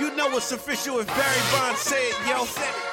You 0.00 0.16
know 0.16 0.28
it's 0.36 0.50
official 0.50 0.98
if 0.98 1.06
Barry 1.08 1.42
Bond 1.52 1.76
said, 1.76 2.12
yo, 2.26 2.44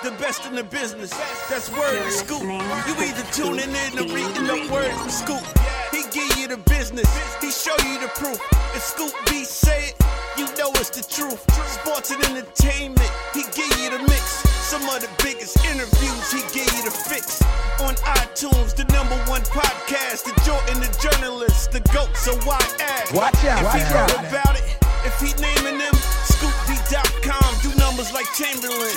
the 0.03 0.11
best 0.19 0.45
in 0.45 0.55
the 0.55 0.63
business. 0.63 1.11
That's 1.49 1.71
word 1.71 2.03
to 2.03 2.11
Scoop. 2.11 2.43
You 2.43 2.93
either 2.99 3.23
tuning 3.31 3.71
in 3.73 3.91
or 3.97 4.11
reading 4.13 4.43
the 4.43 4.67
word 4.71 4.91
from 4.91 5.09
Scoop. 5.09 5.43
He 5.91 6.03
give 6.11 6.37
you 6.37 6.47
the 6.49 6.57
business, 6.69 7.07
he 7.41 7.49
show 7.49 7.75
you 7.87 7.99
the 8.01 8.11
proof. 8.19 8.37
If 8.75 8.83
Scoop 8.83 9.13
B 9.29 9.45
say 9.45 9.89
it, 9.89 9.95
you 10.37 10.45
know 10.59 10.69
it's 10.75 10.89
the 10.91 11.01
truth. 11.07 11.39
Sports 11.79 12.11
and 12.11 12.21
entertainment, 12.25 13.09
he 13.33 13.43
give 13.55 13.71
you 13.79 13.89
the 13.95 14.03
mix. 14.03 14.43
Some 14.67 14.83
of 14.89 14.99
the 14.99 15.09
biggest 15.23 15.55
interviews, 15.65 16.27
he 16.31 16.43
give 16.51 16.67
you 16.75 16.83
the 16.83 16.91
fix. 16.91 17.41
On 17.87 17.95
iTunes, 18.19 18.75
the 18.75 18.83
number 18.91 19.15
one 19.31 19.41
podcast, 19.55 20.25
the 20.27 20.35
Jordan, 20.43 20.83
the 20.83 20.91
journalist, 20.99 21.71
the 21.71 21.79
GOAT, 21.95 22.11
so 22.17 22.35
why 22.43 22.59
ask? 22.81 23.13
Watch 23.13 23.33
out, 23.45 23.63
If 23.63 23.65
watch 23.65 23.95
out. 23.95 24.11
about 24.27 24.55
it, 24.59 24.75
if 25.05 25.19
he 25.19 25.33
naming 25.41 25.77
them, 25.77 25.93
scoopd.com, 26.25 27.49
do 27.61 27.75
numbers 27.77 28.13
like 28.13 28.25
Chamberlain. 28.33 28.95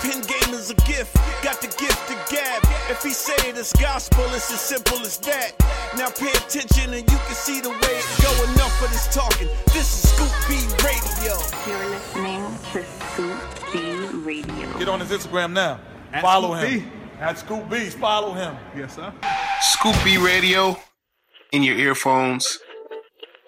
Pin 0.00 0.20
game 0.22 0.54
is 0.54 0.70
a 0.70 0.74
gift, 0.86 1.16
got 1.42 1.60
the 1.60 1.66
gift 1.66 2.06
to 2.08 2.14
gab. 2.32 2.62
If 2.88 3.02
he 3.02 3.10
say 3.10 3.34
it 3.48 3.56
is 3.56 3.72
gospel, 3.74 4.24
it's 4.26 4.50
as 4.52 4.60
simple 4.60 4.98
as 5.00 5.18
that. 5.18 5.52
Now 5.96 6.08
pay 6.08 6.30
attention 6.30 6.94
and 6.94 7.02
you 7.10 7.18
can 7.18 7.34
see 7.34 7.60
the 7.60 7.70
way 7.70 7.76
it 7.80 8.06
go. 8.22 8.30
Enough 8.52 8.82
of 8.82 8.90
this 8.90 9.12
talking. 9.12 9.48
This 9.74 10.04
is 10.04 10.10
Scoop 10.10 10.30
B 10.46 10.54
Radio. 10.84 11.34
You're 11.66 11.90
listening 11.90 12.44
to 12.72 12.84
Scoop 13.10 13.40
B 13.72 14.18
Radio. 14.24 14.78
Get 14.78 14.88
on 14.88 15.00
his 15.00 15.10
Instagram 15.10 15.52
now. 15.52 15.80
Follow 16.20 16.54
him. 16.54 16.90
At 17.20 17.36
Scoop 17.40 17.68
Beats, 17.68 17.96
follow 17.96 18.32
him. 18.32 18.56
Yes, 18.76 18.94
sir. 18.94 19.12
Scoop 19.60 19.96
B 20.04 20.16
Radio 20.18 20.78
in 21.50 21.64
your 21.64 21.76
earphones, 21.76 22.60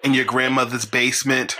in 0.03 0.13
your 0.13 0.25
grandmother's 0.25 0.83
basement, 0.83 1.55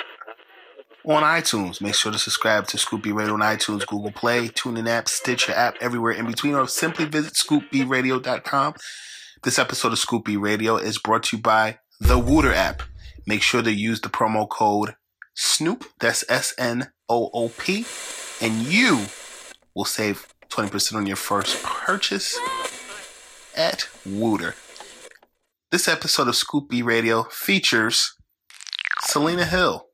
on 1.05 1.23
iTunes. 1.23 1.81
Make 1.81 1.95
sure 1.95 2.11
to 2.11 2.19
subscribe 2.19 2.67
to 2.67 2.77
Scoop 2.77 3.03
B 3.03 3.11
Radio 3.11 3.33
on 3.33 3.39
iTunes, 3.39 3.85
Google 3.87 4.11
Play, 4.11 4.49
TuneIn 4.49 4.87
app, 4.87 5.07
Stitcher 5.09 5.53
app, 5.53 5.75
everywhere 5.81 6.11
in 6.11 6.25
between, 6.25 6.55
or 6.55 6.67
simply 6.67 7.05
visit 7.05 7.33
scoopbradio.com. 7.33 8.73
This 9.43 9.57
episode 9.57 9.91
of 9.91 9.99
Scoop 9.99 10.25
B 10.25 10.37
Radio 10.37 10.77
is 10.77 10.97
brought 10.97 11.23
to 11.23 11.37
you 11.37 11.41
by 11.41 11.79
the 11.99 12.19
Wooter 12.19 12.53
app. 12.53 12.83
Make 13.25 13.41
sure 13.41 13.61
to 13.61 13.71
use 13.71 14.01
the 14.01 14.09
promo 14.09 14.47
code 14.47 14.95
SNOOP, 15.35 15.85
that's 15.99 16.23
S 16.29 16.53
N 16.57 16.91
O 17.09 17.29
O 17.33 17.49
P, 17.49 17.85
and 18.41 18.61
you 18.63 19.05
will 19.73 19.85
save 19.85 20.27
20% 20.49 20.95
on 20.95 21.07
your 21.07 21.15
first 21.15 21.63
purchase 21.63 22.37
at 23.55 23.87
Wooter. 24.05 24.55
This 25.71 25.87
episode 25.87 26.27
of 26.27 26.35
Scoop 26.35 26.69
B 26.69 26.81
Radio 26.81 27.23
features 27.23 28.13
Selena 29.03 29.45
Hill, 29.45 29.87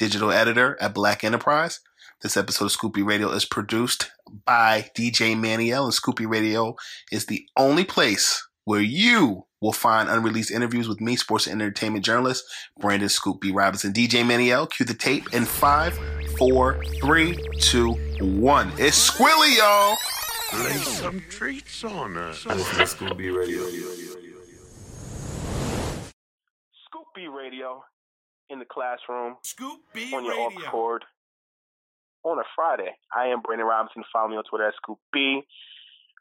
digital 0.00 0.32
editor 0.32 0.78
at 0.80 0.94
Black 0.94 1.22
Enterprise. 1.22 1.80
This 2.22 2.34
episode 2.34 2.64
of 2.64 2.72
Scoop 2.72 2.94
B 2.94 3.02
Radio 3.02 3.28
is 3.32 3.44
produced 3.44 4.10
by 4.46 4.90
DJ 4.96 5.36
Maniel, 5.36 5.84
and 5.84 5.92
Scoop 5.92 6.16
B 6.16 6.24
Radio 6.24 6.74
is 7.12 7.26
the 7.26 7.46
only 7.54 7.84
place 7.84 8.48
where 8.64 8.80
you 8.80 9.44
will 9.60 9.74
find 9.74 10.08
unreleased 10.08 10.50
interviews 10.50 10.88
with 10.88 11.02
me, 11.02 11.16
sports 11.16 11.46
and 11.46 11.60
entertainment 11.60 12.02
journalist 12.02 12.44
Brandon 12.78 13.10
Scoop 13.10 13.42
B 13.42 13.50
Robinson. 13.52 13.92
DJ 13.92 14.24
Maniel, 14.24 14.70
cue 14.70 14.86
the 14.86 14.94
tape 14.94 15.34
in 15.34 15.44
five, 15.44 15.92
four, 16.38 16.82
three, 17.02 17.38
two, 17.60 17.92
one. 18.20 18.72
It's 18.78 19.10
Squilly, 19.10 19.58
y'all. 19.58 19.98
Lay 20.64 20.78
some 20.78 21.22
treats 21.28 21.84
on 21.84 22.16
us. 22.16 22.46
Listen 22.46 22.78
to 22.78 22.86
Scoop 22.86 23.18
Radio. 23.18 23.66
Scoop 26.86 27.06
B 27.14 27.26
Radio 27.26 27.82
in 28.50 28.58
the 28.58 28.64
classroom 28.64 29.36
Scoop 29.42 29.80
B 29.94 30.12
on 30.14 30.24
your 30.24 30.34
off 30.34 30.54
cord 30.70 31.04
on 32.24 32.38
a 32.38 32.44
Friday. 32.54 32.90
I 33.14 33.28
am 33.28 33.40
Brandon 33.40 33.66
Robinson. 33.66 34.04
Follow 34.12 34.28
me 34.28 34.36
on 34.36 34.44
Twitter 34.44 34.66
at 34.66 34.74
Scoop 34.76 34.98
B. 35.12 35.40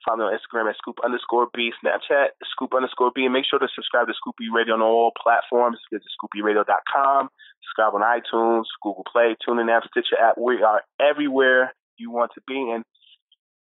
Follow 0.06 0.20
me 0.20 0.24
on 0.26 0.38
Instagram 0.40 0.70
at 0.70 0.78
Scoop 0.78 0.98
underscore 1.04 1.50
B. 1.54 1.72
Snapchat 1.84 2.30
Scoop 2.52 2.74
underscore 2.74 3.12
B. 3.14 3.26
And 3.26 3.34
make 3.34 3.46
sure 3.50 3.60
to 3.60 3.68
subscribe 3.76 4.08
to 4.08 4.14
Scoop 4.14 4.36
B 4.38 4.48
Radio 4.54 4.76
on 4.76 4.82
all 4.82 5.12
platforms. 5.22 5.78
Visit 5.92 6.08
ScoopBRadio.com. 6.16 7.30
Subscribe 7.68 7.94
on 7.94 8.02
iTunes, 8.02 8.64
Google 8.82 9.06
Play, 9.12 9.36
TuneIn 9.48 9.70
app, 9.76 9.84
Stitcher 9.92 10.18
app. 10.22 10.38
We 10.38 10.64
are 10.64 10.84
everywhere 11.02 11.74
you 11.98 12.12
want 12.12 12.32
to 12.36 12.42
be. 12.48 12.72
And 12.74 12.84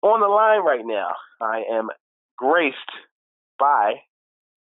on 0.02 0.20
the 0.20 0.26
line 0.26 0.64
right 0.64 0.84
now, 0.84 1.14
I 1.40 1.62
am 1.70 1.88
graced 2.36 2.76
by 3.58 4.02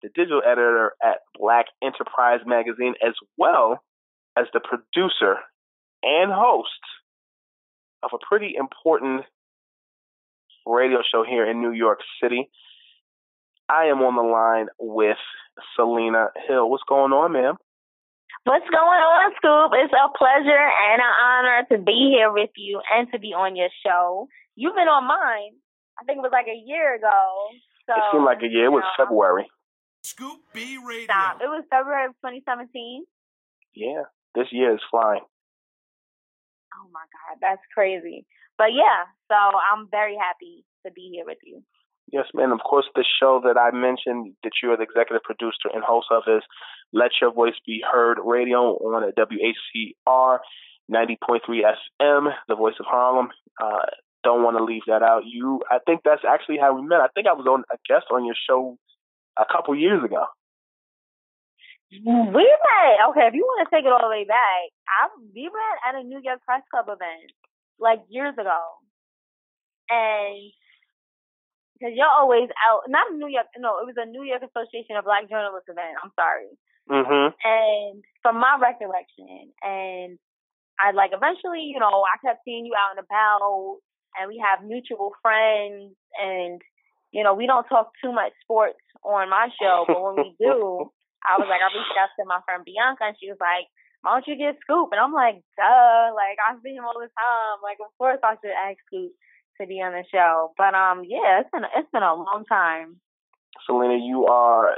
the 0.02 0.10
digital 0.16 0.42
editor 0.46 0.94
at 1.04 1.20
Black 1.38 1.66
Enterprise 1.84 2.40
Magazine, 2.46 2.94
as 3.06 3.14
well 3.38 3.84
as 4.38 4.46
the 4.54 4.60
producer 4.60 5.38
and 6.04 6.32
host 6.32 6.70
of 8.04 8.12
a 8.14 8.18
pretty 8.28 8.56
important 8.58 9.24
radio 10.66 11.00
show 11.10 11.24
here 11.24 11.50
in 11.50 11.62
New 11.62 11.72
York 11.72 12.00
City. 12.22 12.50
I 13.70 13.86
am 13.86 14.02
on 14.02 14.16
the 14.16 14.22
line 14.22 14.68
with 14.80 15.22
Selena 15.76 16.28
Hill. 16.48 16.70
What's 16.70 16.84
going 16.88 17.14
on, 17.14 17.34
ma'am? 17.34 17.56
What's 18.44 18.68
going 18.70 19.02
on, 19.06 19.32
Scoop? 19.38 19.72
It's 19.78 19.94
a 19.94 20.10
pleasure 20.18 20.66
and 20.92 20.98
an 20.98 21.14
honor 21.22 21.60
to 21.72 21.78
be 21.78 22.10
here 22.10 22.34
with 22.34 22.50
you 22.58 22.82
and 22.90 23.08
to 23.14 23.20
be 23.20 23.34
on 23.38 23.56
your 23.56 23.70
show. 23.86 24.28
You've 24.56 24.76
been 24.76 24.90
on 24.90 25.06
mine. 25.06 25.54
I 26.00 26.04
think 26.06 26.18
it 26.18 26.26
was 26.26 26.34
like 26.34 26.48
a 26.48 26.58
year 26.58 26.96
ago. 26.96 27.22
So 27.86 27.94
it 27.94 28.04
seemed 28.12 28.26
like 28.26 28.42
a 28.42 28.50
year. 28.50 28.66
It 28.66 28.74
was 28.74 28.84
know, 28.98 29.06
February. 29.06 29.46
Scoop 30.04 30.40
B 30.54 30.78
Radio. 30.86 31.06
Stop. 31.06 31.42
It 31.42 31.48
was 31.48 31.64
February 31.70 32.06
of 32.06 32.12
2017. 32.24 33.06
Yeah, 33.74 34.04
this 34.36 34.48
year 34.52 34.74
is 34.74 34.82
flying. 34.90 35.22
Oh 36.76 36.90
my 36.92 37.06
God, 37.12 37.38
that's 37.42 37.62
crazy. 37.74 38.26
But 38.58 38.74
yeah, 38.74 39.06
so 39.30 39.36
I'm 39.36 39.88
very 39.90 40.16
happy 40.16 40.66
to 40.86 40.92
be 40.92 41.10
here 41.14 41.26
with 41.26 41.38
you. 41.44 41.64
Yes, 42.12 42.26
man. 42.34 42.52
Of 42.52 42.60
course, 42.68 42.86
the 42.96 43.06
show 43.20 43.42
that 43.44 43.58
I 43.58 43.72
mentioned 43.72 44.36
that 44.44 44.52
you 44.62 44.72
are 44.72 44.78
the 44.78 44.84
executive 44.84 45.24
producer 45.24 45.72
and 45.74 45.84
host 45.84 46.08
of 46.12 46.24
is 46.28 46.44
Let 46.92 47.12
Your 47.22 47.32
Voice 47.32 47.56
Be 47.66 47.82
Heard 47.90 48.18
Radio 48.24 48.76
on 48.76 49.10
WHCR 49.18 50.40
90.3 50.92 51.40
FM, 51.48 52.28
the 52.50 52.56
voice 52.56 52.76
of 52.80 52.86
Harlem. 52.86 53.30
Uh, 53.62 53.86
don't 54.24 54.44
want 54.44 54.58
to 54.58 54.64
leave 54.64 54.84
that 54.88 55.02
out. 55.02 55.24
You, 55.26 55.62
I 55.72 55.80
think 55.86 56.02
that's 56.04 56.24
actually 56.28 56.58
how 56.60 56.76
we 56.76 56.86
met. 56.86 57.00
I 57.00 57.08
think 57.16 57.28
I 57.28 57.34
was 57.34 57.48
on 57.48 57.64
a 57.72 57.78
guest 57.88 58.08
on 58.12 58.26
your 58.26 58.36
show 58.48 58.78
a 59.42 59.52
couple 59.52 59.76
years 59.76 60.04
ago. 60.04 60.26
We 61.92 62.46
met. 62.48 63.04
Okay, 63.12 63.28
if 63.28 63.34
you 63.34 63.44
want 63.44 63.68
to 63.68 63.72
take 63.76 63.84
it 63.84 63.92
all 63.92 64.00
the 64.00 64.16
way 64.16 64.24
back, 64.24 64.72
I 64.88 65.12
we 65.36 65.52
met 65.52 65.78
at 65.84 66.00
a 66.00 66.08
New 66.08 66.22
York 66.24 66.40
Press 66.46 66.64
Club 66.72 66.88
event 66.88 67.34
like 67.80 68.00
years 68.08 68.34
ago, 68.40 68.62
and 69.90 70.54
because 71.82 71.98
you're 71.98 72.08
always 72.08 72.48
out. 72.70 72.86
Not 72.88 73.12
New 73.12 73.28
York. 73.28 73.50
No, 73.58 73.82
it 73.82 73.90
was 73.90 73.98
a 73.98 74.06
New 74.06 74.24
York 74.24 74.46
Association 74.46 74.96
of 74.96 75.04
Black 75.04 75.28
Journalists 75.28 75.68
event. 75.68 75.98
I'm 75.98 76.14
sorry. 76.14 76.54
Mm-hmm. 76.86 77.34
And 77.44 78.04
from 78.22 78.38
my 78.38 78.56
recollection, 78.62 79.50
and 79.66 80.22
I 80.80 80.94
like 80.94 81.12
eventually, 81.12 81.66
you 81.74 81.80
know, 81.82 82.06
I 82.06 82.16
kept 82.22 82.46
seeing 82.46 82.66
you 82.66 82.74
out 82.78 82.96
and 82.96 83.04
about, 83.04 83.82
and 84.16 84.30
we 84.30 84.38
have 84.38 84.64
mutual 84.64 85.12
friends, 85.22 85.92
and 86.22 86.62
you 87.12 87.24
know, 87.24 87.36
we 87.36 87.46
don't 87.48 87.68
talk 87.68 87.92
too 88.04 88.12
much 88.12 88.32
sports 88.42 88.80
on 89.04 89.30
my 89.30 89.50
show, 89.60 89.86
but 89.88 90.02
when 90.02 90.16
we 90.16 90.36
do, 90.40 90.92
I 91.28 91.38
was 91.38 91.48
like, 91.52 91.62
I 91.62 91.70
reached 91.70 92.00
out 92.00 92.10
to 92.18 92.26
my 92.26 92.42
friend 92.48 92.66
Bianca, 92.66 93.14
and 93.14 93.18
she 93.20 93.30
was 93.30 93.38
like, 93.38 93.70
"Why 94.02 94.18
don't 94.18 94.28
you 94.28 94.40
get 94.40 94.58
Scoop?" 94.66 94.90
And 94.92 95.00
I'm 95.00 95.14
like, 95.14 95.44
"Duh!" 95.54 96.10
Like 96.18 96.42
I 96.42 96.58
see 96.64 96.74
him 96.74 96.88
all 96.88 96.98
the 96.98 97.12
time. 97.14 97.62
Like 97.62 97.78
of 97.78 97.94
course 98.00 98.20
I 98.24 98.40
should 98.42 98.56
ask 98.56 98.80
Scoop 98.90 99.14
to 99.60 99.68
be 99.68 99.84
on 99.86 99.94
the 99.94 100.04
show. 100.10 100.54
But 100.58 100.74
um, 100.74 101.06
yeah, 101.06 101.46
it's 101.46 101.52
been 101.54 101.68
it's 101.78 101.92
been 101.94 102.04
a 102.04 102.16
long 102.16 102.46
time. 102.50 102.98
Selena, 103.68 104.00
you 104.02 104.26
are 104.26 104.74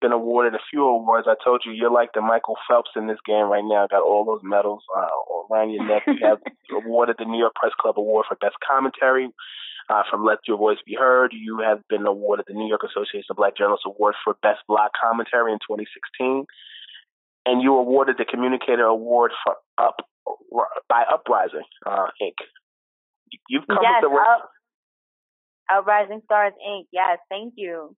been 0.00 0.12
awarded 0.12 0.54
a 0.54 0.64
few 0.68 0.84
awards. 0.84 1.26
I 1.30 1.36
told 1.42 1.62
you 1.64 1.72
you're 1.72 1.90
like 1.90 2.10
the 2.12 2.20
Michael 2.20 2.56
Phelps 2.68 2.90
in 2.96 3.06
this 3.06 3.22
game 3.24 3.46
right 3.48 3.64
now. 3.64 3.86
Got 3.88 4.02
all 4.02 4.24
those 4.24 4.42
medals 4.42 4.82
uh, 4.92 5.08
around 5.48 5.70
your 5.70 5.86
neck. 5.86 6.02
You 6.06 6.20
have 6.26 6.38
awarded 6.84 7.16
the 7.18 7.24
New 7.24 7.38
York 7.38 7.54
Press 7.54 7.72
Club 7.80 7.96
Award 7.96 8.26
for 8.28 8.36
Best 8.36 8.56
Commentary 8.60 9.30
uh, 9.88 10.02
from 10.10 10.24
Let 10.24 10.38
Your 10.46 10.56
Voice 10.58 10.78
Be 10.86 10.96
Heard. 10.98 11.32
You 11.32 11.60
have 11.64 11.80
been 11.88 12.06
awarded 12.06 12.46
the 12.48 12.54
New 12.54 12.68
York 12.68 12.82
Association 12.84 13.26
of 13.30 13.36
Black 13.36 13.56
Journalists 13.56 13.86
Award 13.86 14.14
for 14.24 14.34
Best 14.42 14.60
Block 14.68 14.92
Commentary 15.00 15.52
in 15.52 15.58
2016, 15.58 16.46
and 17.46 17.62
you 17.62 17.72
were 17.72 17.80
awarded 17.80 18.16
the 18.18 18.24
Communicator 18.24 18.84
Award 18.84 19.32
for 19.44 19.56
Up 19.78 19.96
by 20.88 21.04
Uprising 21.12 21.66
uh, 21.84 22.08
Inc. 22.20 22.34
You've 23.48 23.66
come 23.66 23.78
yes, 23.82 24.02
up 24.04 24.10
the 24.10 24.16
up, 24.16 24.50
Uprising 25.80 26.22
Stars 26.24 26.54
Inc. 26.66 26.86
Yes, 26.92 27.18
thank 27.28 27.54
you. 27.56 27.94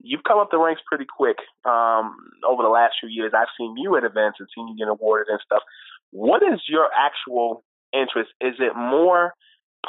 You've 0.00 0.24
come 0.24 0.38
up 0.38 0.50
the 0.50 0.58
ranks 0.58 0.82
pretty 0.86 1.06
quick 1.06 1.38
um, 1.64 2.16
over 2.46 2.62
the 2.62 2.68
last 2.68 2.94
few 3.00 3.08
years. 3.08 3.32
I've 3.34 3.48
seen 3.58 3.74
you 3.76 3.96
at 3.96 4.04
events 4.04 4.38
and 4.38 4.48
seen 4.54 4.68
you 4.68 4.76
get 4.76 4.90
awarded 4.90 5.28
and 5.30 5.40
stuff. 5.44 5.62
What 6.10 6.42
is 6.42 6.60
your 6.68 6.88
actual 6.94 7.64
interest? 7.92 8.30
Is 8.40 8.54
it 8.58 8.76
more 8.76 9.32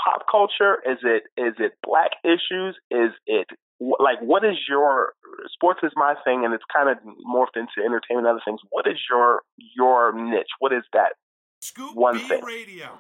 pop 0.04 0.26
culture? 0.30 0.78
Is 0.86 1.00
it 1.04 1.24
is 1.38 1.56
it 1.60 1.74
black 1.84 2.12
issues? 2.24 2.78
Is 2.92 3.12
it 3.26 3.48
like 3.80 4.20
what 4.22 4.44
is 4.44 4.58
your 4.68 5.14
sports 5.54 5.82
is 5.84 5.92
my 5.96 6.16
thing 6.24 6.46
and 6.46 6.54
it's 6.54 6.64
kind 6.74 6.90
of 6.90 6.98
morphed 7.26 7.56
into 7.56 7.86
entertainment 7.86 8.26
and 8.26 8.28
other 8.28 8.42
things. 8.44 8.60
What 8.70 8.88
is 8.88 8.98
your 9.10 9.42
your 9.76 10.14
niche? 10.14 10.54
What 10.60 10.74
is 10.74 10.84
that 10.94 11.14
Scoop 11.62 11.96
one 11.96 12.18
B 12.18 12.28
thing? 12.28 12.44
Radio. 12.44 13.00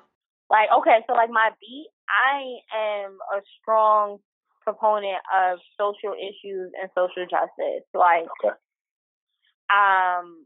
Like 0.49 0.69
okay, 0.79 0.99
so 1.07 1.13
like 1.13 1.29
my 1.29 1.49
beat, 1.59 1.89
I 2.07 3.05
am 3.05 3.17
a 3.35 3.41
strong 3.59 4.19
proponent 4.67 5.23
of 5.31 5.59
social 5.79 6.11
issues 6.11 6.75
and 6.75 6.91
social 6.91 7.23
justice. 7.23 7.88
Like, 7.95 8.27
okay. 8.44 8.51
um, 9.71 10.44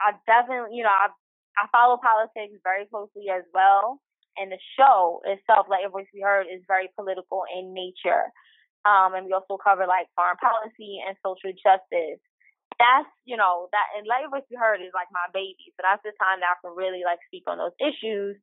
I 0.00 0.16
definitely, 0.24 0.76
you 0.76 0.82
know, 0.82 0.88
I 0.88 1.12
I 1.60 1.68
follow 1.70 2.00
politics 2.00 2.56
very 2.64 2.86
closely 2.86 3.28
as 3.28 3.44
well, 3.52 4.00
and 4.36 4.50
the 4.50 4.60
show 4.78 5.20
itself, 5.24 5.66
like 5.68 5.86
Voice 5.90 6.10
We 6.12 6.22
Heard, 6.22 6.46
is 6.50 6.62
very 6.66 6.90
political 6.96 7.44
in 7.50 7.74
nature. 7.74 8.30
Um, 8.84 9.16
and 9.16 9.24
we 9.24 9.32
also 9.32 9.56
cover 9.56 9.88
like 9.88 10.12
foreign 10.12 10.36
policy 10.36 11.00
and 11.00 11.16
social 11.24 11.52
justice. 11.56 12.20
That's 12.76 13.08
you 13.24 13.38
know 13.38 13.70
that 13.70 13.86
and 13.94 14.02
Let 14.04 14.26
Your 14.26 14.34
Voice 14.34 14.48
Be 14.50 14.58
Heard 14.58 14.82
is 14.82 14.92
like 14.92 15.08
my 15.14 15.30
baby, 15.32 15.70
so 15.78 15.86
that's 15.86 16.02
the 16.02 16.12
time 16.18 16.42
that 16.42 16.58
I 16.58 16.60
can 16.60 16.74
really 16.74 17.06
like 17.06 17.22
speak 17.30 17.46
on 17.46 17.56
those 17.56 17.76
issues. 17.78 18.36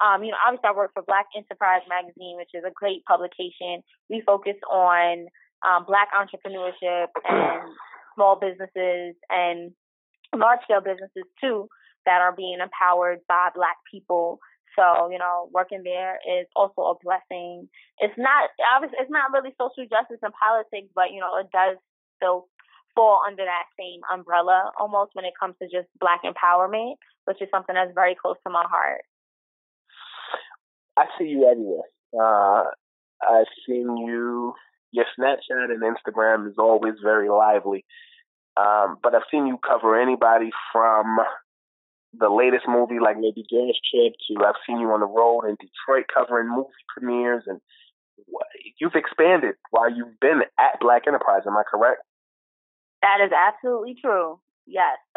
Um, 0.00 0.24
you 0.24 0.32
know, 0.32 0.40
obviously 0.40 0.68
I 0.68 0.76
work 0.76 0.92
for 0.92 1.04
Black 1.04 1.26
Enterprise 1.36 1.84
Magazine, 1.88 2.36
which 2.36 2.52
is 2.52 2.64
a 2.64 2.72
great 2.72 3.04
publication. 3.04 3.84
We 4.08 4.22
focus 4.24 4.56
on 4.68 5.28
um, 5.64 5.84
Black 5.84 6.08
entrepreneurship 6.12 7.12
and 7.28 7.72
small 8.14 8.36
businesses 8.36 9.16
and 9.28 9.72
large 10.36 10.60
scale 10.64 10.80
businesses 10.80 11.24
too 11.40 11.68
that 12.06 12.20
are 12.20 12.34
being 12.34 12.58
empowered 12.62 13.20
by 13.28 13.48
Black 13.54 13.76
people. 13.90 14.40
So, 14.76 15.10
you 15.10 15.18
know, 15.18 15.48
working 15.52 15.82
there 15.82 16.18
is 16.22 16.46
also 16.54 16.94
a 16.94 17.00
blessing. 17.02 17.68
It's 17.98 18.16
not 18.16 18.50
obviously 18.74 18.98
it's 19.00 19.10
not 19.10 19.32
really 19.32 19.54
social 19.60 19.84
justice 19.88 20.22
and 20.22 20.32
politics, 20.34 20.88
but 20.94 21.12
you 21.12 21.20
know, 21.20 21.38
it 21.38 21.50
does 21.52 21.76
still 22.16 22.48
fall 22.94 23.22
under 23.26 23.44
that 23.44 23.66
same 23.78 24.00
umbrella 24.12 24.70
almost 24.78 25.10
when 25.14 25.24
it 25.24 25.34
comes 25.38 25.54
to 25.62 25.68
just 25.68 25.88
black 25.98 26.22
empowerment, 26.24 26.94
which 27.24 27.40
is 27.40 27.48
something 27.50 27.74
that's 27.74 27.94
very 27.94 28.14
close 28.14 28.36
to 28.46 28.52
my 28.52 28.64
heart. 28.68 29.02
I 30.96 31.06
see 31.18 31.26
you 31.26 31.48
everywhere. 31.48 31.88
Uh, 32.12 32.64
I've 33.22 33.50
seen 33.66 33.96
you. 34.06 34.54
Your 34.92 35.04
Snapchat 35.18 35.70
and 35.70 35.82
Instagram 35.82 36.48
is 36.48 36.56
always 36.58 36.94
very 37.02 37.28
lively. 37.28 37.84
Um, 38.56 38.98
but 39.02 39.14
I've 39.14 39.22
seen 39.30 39.46
you 39.46 39.56
cover 39.58 40.00
anybody 40.00 40.50
from 40.72 41.18
the 42.16 42.28
latest 42.28 42.66
movie, 42.68 42.98
like 43.00 43.16
maybe 43.16 43.44
Girls 43.50 43.78
Trip, 43.90 44.12
to 44.28 44.44
I've 44.44 44.60
seen 44.66 44.80
you 44.80 44.90
on 44.90 45.00
the 45.00 45.06
road 45.06 45.46
in 45.46 45.56
Detroit 45.60 46.06
covering 46.12 46.48
movie 46.48 46.84
premieres, 46.88 47.44
and 47.46 47.60
you've 48.78 48.94
expanded 48.94 49.54
while 49.70 49.90
you've 49.90 50.18
been 50.20 50.42
at 50.58 50.80
Black 50.80 51.06
Enterprise. 51.06 51.42
Am 51.46 51.56
I 51.56 51.62
correct? 51.68 52.02
That 53.02 53.18
is 53.24 53.32
absolutely 53.32 53.96
true. 54.00 54.40
Yes. 54.66 54.98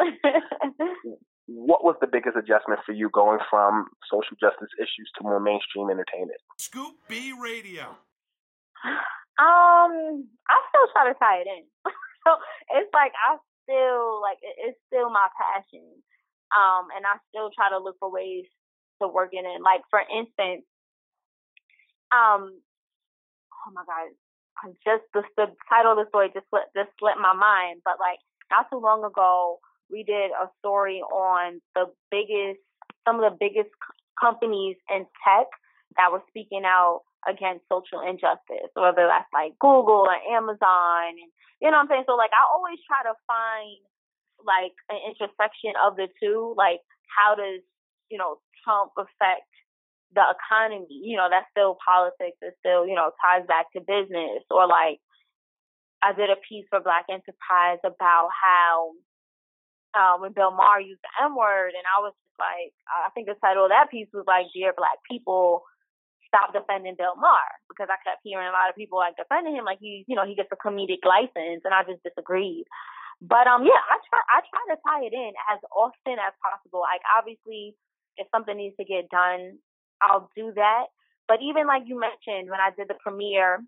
what 1.46 1.84
was 1.84 1.96
the 2.00 2.06
biggest 2.06 2.36
adjustment 2.36 2.80
for 2.86 2.92
you 2.92 3.10
going 3.10 3.38
from 3.50 3.86
social 4.10 4.36
justice 4.40 4.72
issues 4.78 5.10
to 5.18 5.24
more 5.24 5.40
mainstream 5.40 5.90
entertainment? 5.90 6.40
Scoop 6.58 6.94
B 7.08 7.32
Radio. 7.38 7.96
Um, 9.34 10.24
I 10.46 10.56
still 10.70 10.86
try 10.92 11.10
to 11.10 11.18
tie 11.18 11.42
it 11.42 11.48
in. 11.50 11.64
so 12.24 12.38
it's 12.70 12.90
like 12.94 13.12
I 13.18 13.36
still 13.64 14.22
like 14.22 14.38
it's 14.40 14.78
still 14.86 15.10
my 15.10 15.26
passion. 15.34 15.82
Um, 16.54 16.86
and 16.94 17.04
I 17.04 17.18
still 17.28 17.50
try 17.50 17.70
to 17.70 17.82
look 17.82 17.96
for 17.98 18.10
ways 18.10 18.46
to 19.02 19.08
work 19.08 19.30
in 19.32 19.44
it. 19.44 19.60
Like 19.62 19.82
for 19.90 20.00
instance, 20.00 20.62
um, 22.14 22.54
oh 23.66 23.70
my 23.74 23.82
god, 23.84 24.14
I 24.62 24.70
just 24.86 25.04
the, 25.12 25.22
the 25.36 25.50
title 25.68 25.92
of 25.92 25.98
the 25.98 26.08
story 26.08 26.30
just 26.32 26.46
slipped 26.50 26.74
just 26.76 26.94
slipped 26.98 27.18
my 27.18 27.34
mind. 27.34 27.82
But 27.84 27.98
like 27.98 28.22
not 28.50 28.70
too 28.70 28.78
long 28.78 29.04
ago, 29.04 29.58
we 29.90 30.04
did 30.04 30.30
a 30.30 30.48
story 30.60 31.00
on 31.00 31.60
the 31.74 31.86
biggest, 32.10 32.60
some 33.06 33.18
of 33.20 33.24
the 33.26 33.36
biggest 33.38 33.70
companies 34.20 34.76
in 34.90 35.06
tech 35.24 35.48
that 35.96 36.12
were 36.12 36.22
speaking 36.28 36.62
out 36.64 37.02
against 37.28 37.64
social 37.72 38.00
injustice, 38.04 38.70
whether 38.74 39.08
that's 39.08 39.30
like 39.32 39.56
Google 39.58 40.06
or 40.06 40.18
Amazon, 40.34 41.16
and 41.16 41.30
you 41.60 41.70
know 41.70 41.78
what 41.80 41.88
I'm 41.88 41.88
saying. 41.88 42.04
So 42.06 42.16
like, 42.16 42.34
I 42.34 42.44
always 42.52 42.78
try 42.86 43.02
to 43.04 43.14
find 43.26 43.80
like 44.46 44.76
an 44.88 45.00
intersection 45.08 45.74
of 45.80 45.96
the 45.96 46.08
two. 46.20 46.54
Like, 46.56 46.80
how 47.10 47.34
does 47.34 47.64
you 48.10 48.18
know 48.18 48.38
Trump 48.64 48.92
affect 48.96 49.48
the 50.14 50.24
economy? 50.24 50.86
You 50.90 51.16
know, 51.16 51.28
that's 51.28 51.48
still 51.50 51.76
politics. 51.80 52.38
It 52.40 52.54
still 52.60 52.86
you 52.86 52.94
know 52.94 53.10
ties 53.20 53.46
back 53.48 53.72
to 53.72 53.80
business. 53.80 54.44
Or 54.50 54.68
like, 54.68 55.00
I 56.02 56.12
did 56.12 56.30
a 56.30 56.40
piece 56.48 56.66
for 56.70 56.80
Black 56.80 57.06
Enterprise 57.10 57.80
about 57.84 58.28
how 58.30 58.92
uh, 59.94 60.18
when 60.18 60.34
Bill 60.34 60.50
Maher 60.50 60.82
used 60.82 61.00
the 61.02 61.12
M 61.24 61.38
word, 61.38 61.72
and 61.72 61.86
I 61.86 62.02
was 62.02 62.12
just 62.18 62.38
like, 62.38 62.74
I 62.90 63.08
think 63.14 63.30
the 63.30 63.38
title 63.38 63.64
of 63.64 63.70
that 63.70 63.90
piece 63.90 64.10
was 64.12 64.26
like, 64.26 64.50
"Dear 64.52 64.74
Black 64.76 64.98
People, 65.06 65.62
Stop 66.26 66.52
Defending 66.52 66.98
Bill 66.98 67.14
Maher," 67.14 67.54
because 67.70 67.86
I 67.88 67.98
kept 68.02 68.26
hearing 68.26 68.50
a 68.50 68.54
lot 68.54 68.68
of 68.68 68.76
people 68.76 68.98
like 68.98 69.14
defending 69.16 69.54
him, 69.54 69.64
like 69.64 69.78
he, 69.78 70.04
you 70.10 70.18
know, 70.18 70.26
he 70.26 70.34
gets 70.34 70.50
a 70.50 70.58
comedic 70.58 71.06
license, 71.06 71.62
and 71.62 71.72
I 71.72 71.86
just 71.86 72.02
disagreed. 72.02 72.66
But 73.20 73.46
um, 73.46 73.62
yeah, 73.62 73.78
I 73.78 73.96
try, 74.08 74.22
I 74.28 74.38
try 74.46 74.74
to 74.74 74.80
tie 74.86 75.04
it 75.06 75.14
in 75.14 75.32
as 75.52 75.60
often 75.74 76.18
as 76.18 76.34
possible. 76.42 76.80
Like 76.80 77.02
obviously, 77.16 77.76
if 78.16 78.26
something 78.30 78.56
needs 78.56 78.76
to 78.78 78.84
get 78.84 79.10
done, 79.10 79.58
I'll 80.02 80.30
do 80.36 80.52
that. 80.56 80.86
But 81.26 81.38
even 81.42 81.66
like 81.66 81.84
you 81.86 81.98
mentioned, 81.98 82.50
when 82.50 82.60
I 82.60 82.70
did 82.76 82.88
the 82.88 82.98
premiere, 83.02 83.64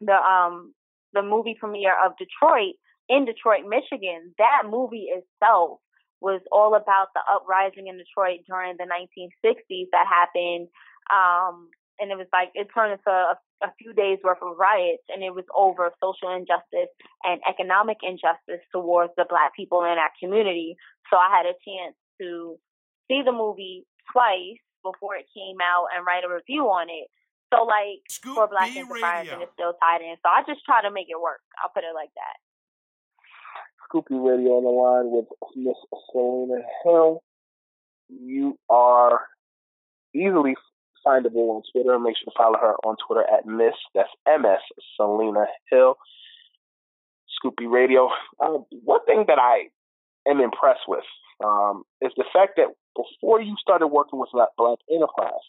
the 0.00 0.14
um, 0.14 0.74
the 1.12 1.22
movie 1.22 1.56
premiere 1.58 1.94
of 2.04 2.12
Detroit 2.16 2.76
in 3.10 3.24
Detroit, 3.24 3.66
Michigan, 3.66 4.32
that 4.38 4.62
movie 4.70 5.10
itself 5.10 5.80
was 6.20 6.40
all 6.52 6.76
about 6.76 7.08
the 7.12 7.20
uprising 7.26 7.88
in 7.88 7.98
Detroit 7.98 8.46
during 8.46 8.76
the 8.78 8.86
1960s 8.86 9.90
that 9.90 10.06
happened. 10.06 10.68
Um, 11.10 11.68
and 11.98 12.12
it 12.12 12.16
was 12.16 12.28
like, 12.32 12.50
it 12.54 12.68
turned 12.72 12.92
into 12.92 13.10
a, 13.10 13.34
a 13.62 13.72
few 13.78 13.92
days 13.92 14.18
worth 14.24 14.42
of 14.42 14.56
riots, 14.56 15.04
and 15.08 15.22
it 15.22 15.34
was 15.34 15.44
over 15.54 15.90
social 16.02 16.34
injustice 16.34 16.90
and 17.24 17.40
economic 17.48 17.98
injustice 18.02 18.64
towards 18.72 19.12
the 19.16 19.26
black 19.28 19.54
people 19.54 19.82
in 19.84 19.98
our 20.00 20.10
community. 20.20 20.76
So 21.10 21.16
I 21.16 21.28
had 21.28 21.46
a 21.46 21.56
chance 21.64 21.96
to 22.20 22.56
see 23.08 23.22
the 23.24 23.32
movie 23.32 23.84
twice 24.12 24.60
before 24.82 25.16
it 25.16 25.26
came 25.36 25.60
out 25.60 25.92
and 25.94 26.06
write 26.06 26.24
a 26.24 26.32
review 26.32 26.64
on 26.66 26.88
it. 26.88 27.08
So 27.52 27.64
like 27.64 28.00
Scoop 28.08 28.34
for 28.34 28.48
Black 28.48 28.72
B 28.72 28.78
Enterprise 28.78 29.26
Radio. 29.26 29.34
and 29.34 29.42
it's 29.42 29.52
still 29.52 29.74
tied 29.82 30.00
in. 30.00 30.14
So 30.22 30.28
I 30.30 30.42
just 30.46 30.64
try 30.64 30.82
to 30.82 30.90
make 30.90 31.08
it 31.10 31.20
work. 31.20 31.40
I'll 31.62 31.70
put 31.70 31.84
it 31.84 31.94
like 31.94 32.10
that. 32.14 32.36
Scoop 33.84 34.06
B 34.08 34.14
Radio 34.14 34.56
on 34.56 34.64
the 34.64 34.70
line 34.70 35.10
with 35.10 35.26
Miss 35.56 35.76
Selena 36.12 36.62
Hill. 36.84 37.22
You 38.08 38.56
are 38.68 39.26
easily 40.14 40.54
findable 41.06 41.56
on 41.56 41.62
Twitter. 41.72 41.98
Make 41.98 42.16
sure 42.16 42.32
to 42.32 42.36
follow 42.36 42.58
her 42.58 42.74
on 42.84 42.96
Twitter 43.06 43.24
at 43.24 43.46
Miss, 43.46 43.74
that's 43.94 44.10
MS 44.26 44.60
Selena 44.96 45.46
Hill. 45.70 45.96
Scoop 47.36 47.54
B 47.56 47.66
Radio. 47.66 48.10
Uh, 48.38 48.58
one 48.84 49.04
thing 49.06 49.24
that 49.28 49.38
I 49.38 49.68
am 50.28 50.40
impressed 50.40 50.86
with 50.86 51.04
um, 51.44 51.84
is 52.02 52.12
the 52.16 52.24
fact 52.32 52.56
that 52.56 52.68
before 52.94 53.40
you 53.40 53.56
started 53.60 53.86
working 53.86 54.18
with 54.18 54.30
Black 54.32 54.78
Enterprise, 54.92 55.44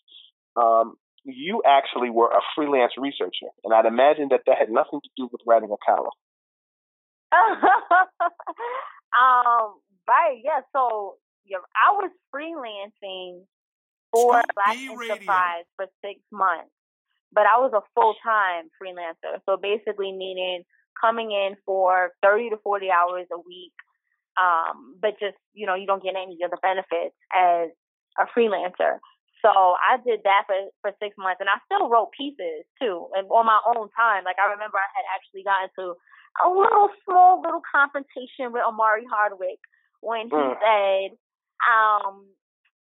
um, 0.55 0.95
you 1.23 1.61
actually 1.67 2.09
were 2.09 2.29
a 2.29 2.41
freelance 2.55 2.93
researcher, 2.97 3.47
and 3.63 3.73
I'd 3.73 3.85
imagine 3.85 4.29
that 4.31 4.41
that 4.47 4.57
had 4.57 4.69
nothing 4.69 5.01
to 5.03 5.09
do 5.17 5.29
with 5.31 5.41
writing 5.45 5.69
a 5.71 5.77
column. 5.85 6.11
um, 9.13 9.75
right, 10.07 10.41
yeah. 10.43 10.61
So 10.73 11.17
yeah, 11.45 11.57
I 11.75 11.91
was 11.91 12.11
freelancing 12.33 13.43
for 14.11 14.41
Black 14.55 14.77
Enterprise 14.77 15.65
for 15.75 15.87
six 16.03 16.19
months, 16.31 16.71
but 17.31 17.47
I 17.47 17.57
was 17.59 17.71
a 17.73 17.81
full 17.95 18.15
time 18.23 18.69
freelancer. 18.75 19.39
So 19.45 19.57
basically, 19.57 20.11
meaning 20.11 20.63
coming 20.99 21.31
in 21.31 21.55
for 21.65 22.11
thirty 22.21 22.49
to 22.49 22.57
forty 22.63 22.89
hours 22.91 23.27
a 23.31 23.39
week, 23.39 23.73
um, 24.39 24.97
but 25.01 25.19
just 25.19 25.37
you 25.53 25.65
know 25.65 25.75
you 25.75 25.87
don't 25.87 26.03
get 26.03 26.15
any 26.15 26.37
of 26.43 26.51
the 26.51 26.59
benefits 26.61 27.15
as 27.33 27.69
a 28.19 28.25
freelancer. 28.37 28.99
So 29.41 29.49
I 29.49 29.97
did 30.05 30.21
that 30.23 30.45
for 30.45 30.59
for 30.81 30.91
six 31.01 31.15
months, 31.17 31.41
and 31.41 31.49
I 31.49 31.57
still 31.65 31.89
wrote 31.89 32.13
pieces 32.13 32.67
too, 32.77 33.09
and 33.15 33.25
on 33.31 33.45
my 33.45 33.59
own 33.75 33.89
time. 33.97 34.23
Like 34.23 34.37
I 34.37 34.51
remember, 34.51 34.77
I 34.77 34.91
had 34.93 35.07
actually 35.15 35.43
gotten 35.43 35.69
to 35.79 35.97
a 36.45 36.47
little 36.47 36.89
small 37.03 37.41
little 37.41 37.63
confrontation 37.65 38.53
with 38.53 38.63
Omari 38.63 39.03
Hardwick 39.09 39.59
when 39.99 40.27
he 40.27 40.35
mm. 40.35 40.55
said, 40.61 41.17
um, 41.65 42.25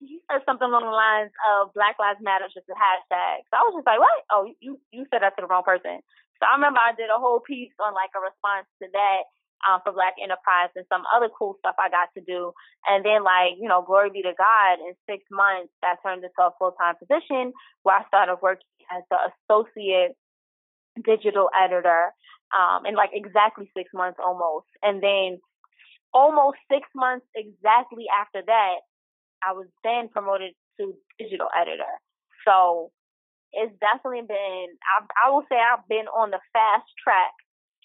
he 0.00 0.20
said 0.28 0.44
something 0.44 0.68
along 0.68 0.84
the 0.84 0.92
lines 0.92 1.32
of 1.52 1.72
Black 1.72 1.96
Lives 1.96 2.20
Matter 2.20 2.48
just 2.52 2.68
a 2.68 2.76
hashtag. 2.76 3.48
So 3.48 3.56
I 3.56 3.64
was 3.64 3.80
just 3.80 3.88
like, 3.88 4.00
what? 4.00 4.18
Oh, 4.28 4.44
you 4.60 4.80
you 4.92 5.06
said 5.08 5.22
that 5.24 5.36
to 5.36 5.42
the 5.44 5.48
wrong 5.48 5.64
person. 5.64 6.04
So 6.38 6.44
I 6.44 6.54
remember 6.56 6.80
I 6.80 6.92
did 6.92 7.08
a 7.08 7.20
whole 7.20 7.40
piece 7.40 7.72
on 7.80 7.96
like 7.96 8.12
a 8.12 8.20
response 8.20 8.68
to 8.84 8.88
that 8.92 9.22
um, 9.64 9.80
for 9.80 9.92
Black 9.92 10.20
Enterprise 10.20 10.68
and 10.76 10.84
some 10.92 11.08
other 11.08 11.32
cool 11.32 11.56
stuff 11.60 11.80
I 11.80 11.88
got 11.88 12.12
to 12.14 12.20
do. 12.20 12.52
And 12.84 13.04
then 13.04 13.24
like, 13.24 13.56
you 13.56 13.68
know, 13.68 13.80
glory 13.80 14.10
be 14.12 14.22
to 14.22 14.36
God, 14.36 14.84
in 14.84 14.92
six 15.08 15.24
months 15.32 15.72
that 15.80 15.96
turned 16.04 16.24
into 16.24 16.42
a 16.44 16.52
full 16.58 16.76
time 16.76 17.00
position 17.00 17.52
where 17.82 17.96
I 17.96 18.06
started 18.08 18.36
working 18.42 18.68
as 18.92 19.02
the 19.08 19.32
associate 19.32 20.12
digital 21.04 21.48
editor 21.56 22.12
um, 22.52 22.86
in 22.86 22.94
like 22.94 23.10
exactly 23.12 23.70
six 23.76 23.90
months 23.94 24.18
almost. 24.22 24.68
And 24.82 25.02
then 25.02 25.40
almost 26.12 26.58
six 26.70 26.86
months 26.94 27.26
exactly 27.34 28.06
after 28.12 28.42
that, 28.44 28.84
I 29.42 29.52
was 29.52 29.66
then 29.84 30.08
promoted 30.08 30.52
to 30.78 30.94
digital 31.18 31.48
editor. 31.56 31.90
So 32.46 32.90
it's 33.52 33.74
definitely 33.80 34.26
been, 34.26 34.66
I, 34.84 35.04
I 35.26 35.30
will 35.30 35.44
say 35.48 35.56
I've 35.56 35.86
been 35.88 36.06
on 36.08 36.30
the 36.30 36.40
fast 36.52 36.88
track 37.02 37.32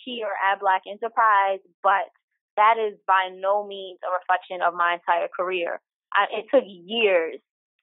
here 0.04 0.32
at 0.52 0.60
Black 0.60 0.84
Enterprise, 0.88 1.60
but 1.84 2.10
that 2.58 2.76
is 2.78 2.98
by 3.08 3.30
no 3.34 3.66
means 3.66 4.00
a 4.04 4.12
reflection 4.12 4.62
of 4.62 4.74
my 4.74 5.00
entire 5.00 5.28
career. 5.28 5.80
I, 6.14 6.26
it 6.40 6.46
took 6.52 6.64
years 6.68 7.40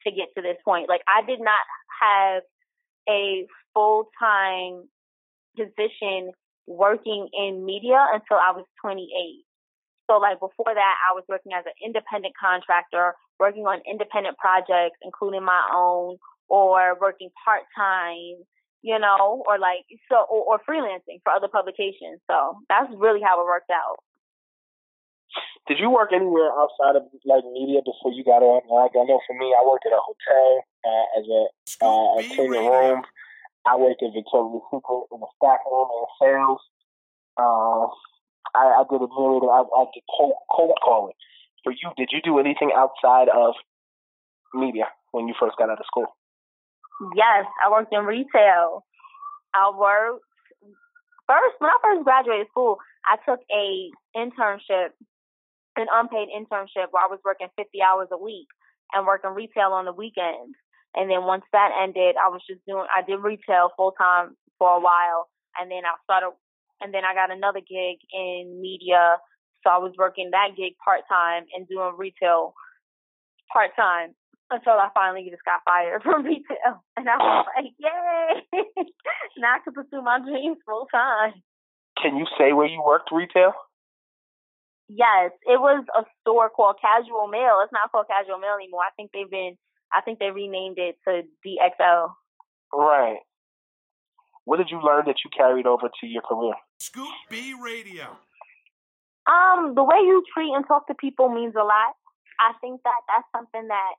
to 0.07 0.11
get 0.13 0.29
to 0.37 0.43
this 0.43 0.59
point. 0.65 0.89
Like 0.89 1.01
I 1.09 1.27
did 1.27 1.41
not 1.41 1.65
have 2.03 2.43
a 3.09 3.47
full 3.75 4.11
time 4.21 4.89
position 5.57 6.33
working 6.67 7.29
in 7.33 7.65
media 7.65 7.99
until 8.13 8.37
I 8.37 8.53
was 8.53 8.67
28. 8.83 9.09
So 10.09 10.17
like 10.17 10.41
before 10.41 10.73
that, 10.73 10.95
I 11.05 11.13
was 11.13 11.25
working 11.29 11.53
as 11.53 11.65
an 11.69 11.77
independent 11.85 12.35
contractor, 12.35 13.13
working 13.39 13.69
on 13.69 13.85
independent 13.85 14.39
projects, 14.39 14.97
including 15.05 15.45
my 15.45 15.61
own, 15.73 16.17
or 16.49 16.97
working 16.99 17.29
part 17.45 17.69
time, 17.77 18.41
you 18.81 18.99
know, 18.99 19.45
or 19.47 19.59
like 19.61 19.85
so, 20.09 20.25
or, 20.33 20.57
or 20.57 20.61
freelancing 20.65 21.21
for 21.23 21.33
other 21.37 21.49
publications. 21.49 22.25
So 22.27 22.57
that's 22.69 22.89
really 22.97 23.21
how 23.21 23.41
it 23.41 23.45
worked 23.45 23.71
out. 23.71 24.01
Did 25.69 25.79
you 25.79 25.91
work 25.91 26.17
anywhere 26.17 26.49
outside 26.57 26.97
of 26.97 27.05
like 27.29 27.45
media 27.53 27.85
before 27.85 28.17
you 28.17 28.25
got 28.25 28.41
on? 28.41 28.65
Like 28.65 28.97
I 28.97 29.05
know 29.05 29.21
for 29.29 29.37
me, 29.37 29.53
I 29.53 29.61
worked 29.69 29.85
at 29.85 29.93
a 29.93 30.01
hotel 30.01 30.65
uh, 30.89 31.07
as 31.21 31.25
a 31.29 31.43
uh, 31.85 32.09
a 32.17 32.35
cleaning 32.35 32.65
rooms. 32.65 33.05
I 33.69 33.77
worked 33.77 34.03
at 34.03 34.17
Victoria's 34.17 34.65
Secret 34.73 35.05
in 35.13 35.21
the 35.21 35.29
staff 35.37 35.61
room 35.69 35.89
and 35.93 36.09
sales. 36.17 36.61
Uh, 37.37 37.93
I, 38.55 38.81
I 38.81 38.85
did 38.89 39.01
a 39.03 39.09
myriad. 39.09 39.45
I, 39.45 39.63
I 39.63 39.85
did 39.93 40.03
cold, 40.17 40.35
cold 40.51 40.79
calling. 40.83 41.15
For 41.65 41.73
you, 41.73 41.91
did 41.97 42.11
you 42.13 42.21
do 42.23 42.39
anything 42.39 42.71
outside 42.75 43.29
of 43.29 43.55
media 44.55 44.89
when 45.13 45.29
you 45.29 45.35
first 45.39 45.57
got 45.59 45.71
out 45.71 45.81
of 45.81 45.87
school? 45.87 46.07
Yes, 47.15 47.47
I 47.65 47.71
worked 47.71 47.93
in 47.93 48.05
retail. 48.05 48.85
I 49.55 49.71
worked 49.71 50.25
first 51.27 51.55
when 51.59 51.71
I 51.71 51.79
first 51.83 52.05
graduated 52.05 52.49
school. 52.49 52.79
I 53.07 53.17
took 53.25 53.41
a 53.51 53.91
internship, 54.17 54.91
an 55.77 55.87
unpaid 55.93 56.29
internship, 56.35 56.91
where 56.91 57.05
I 57.05 57.11
was 57.11 57.21
working 57.25 57.49
50 57.57 57.83
hours 57.83 58.09
a 58.11 58.19
week 58.19 58.49
and 58.93 59.07
working 59.07 59.31
retail 59.31 59.73
on 59.73 59.85
the 59.85 59.93
weekends. 59.93 60.57
And 60.95 61.11
then 61.11 61.25
once 61.25 61.45
that 61.53 61.71
ended, 61.83 62.17
I 62.17 62.29
was 62.29 62.41
just 62.49 62.65
doing. 62.67 62.87
I 62.95 63.03
did 63.03 63.21
retail 63.21 63.71
full 63.77 63.93
time 63.93 64.37
for 64.59 64.77
a 64.77 64.81
while, 64.81 65.29
and 65.61 65.71
then 65.71 65.85
I 65.85 65.95
started 66.03 66.33
and 66.81 66.93
then 66.95 67.03
I 67.05 67.15
got 67.15 67.31
another 67.31 67.61
gig 67.61 67.99
in 68.13 68.61
media. 68.61 69.17
So 69.65 69.71
I 69.71 69.79
was 69.79 69.93
working 69.99 70.31
that 70.31 70.57
gig 70.57 70.75
part 70.85 71.03
time 71.09 71.45
and 71.55 71.67
doing 71.67 71.95
retail 71.97 72.55
part 73.53 73.71
time 73.77 74.15
until 74.51 74.75
I 74.75 74.89
finally 74.95 75.29
just 75.31 75.45
got 75.45 75.61
fired 75.65 76.03
from 76.07 76.25
retail. 76.25 76.85
And 76.97 77.09
I 77.09 77.17
was 77.17 77.47
like, 77.57 77.73
yay! 77.79 78.63
now 79.39 79.57
I 79.57 79.59
can 79.65 79.73
pursue 79.73 80.03
my 80.03 80.21
dreams 80.21 80.59
full 80.65 80.87
time. 80.93 81.35
Can 82.01 82.17
you 82.17 82.27
say 82.39 82.53
where 82.53 82.67
you 82.67 82.83
worked 82.85 83.11
retail? 83.13 83.53
Yes, 84.89 85.33
it 85.45 85.61
was 85.61 85.85
a 85.95 86.05
store 86.21 86.49
called 86.49 86.77
Casual 86.81 87.29
Male. 87.29 87.61
It's 87.63 87.73
not 87.73 87.93
called 87.93 88.07
Casual 88.09 88.39
Male 88.39 88.57
anymore. 88.57 88.81
I 88.81 88.95
think 88.97 89.11
they've 89.13 89.29
been, 89.29 89.59
I 89.93 90.01
think 90.01 90.19
they 90.19 90.31
renamed 90.31 90.79
it 90.79 90.97
to 91.07 91.23
DXL. 91.45 92.13
Right. 92.73 93.19
What 94.49 94.57
did 94.57 94.73
you 94.73 94.81
learn 94.81 95.05
that 95.05 95.21
you 95.21 95.29
carried 95.29 95.67
over 95.67 95.93
to 95.93 96.07
your 96.07 96.25
career? 96.25 96.57
Scoop 96.81 97.13
B 97.29 97.53
Radio. 97.53 98.17
Um, 99.29 99.77
the 99.77 99.85
way 99.85 100.01
you 100.01 100.25
treat 100.33 100.57
and 100.57 100.65
talk 100.67 100.89
to 100.89 100.95
people 100.97 101.29
means 101.29 101.53
a 101.53 101.61
lot. 101.61 101.93
I 102.41 102.57
think 102.65 102.81
that 102.81 102.97
that's 103.13 103.29
something 103.29 103.69
that 103.69 103.93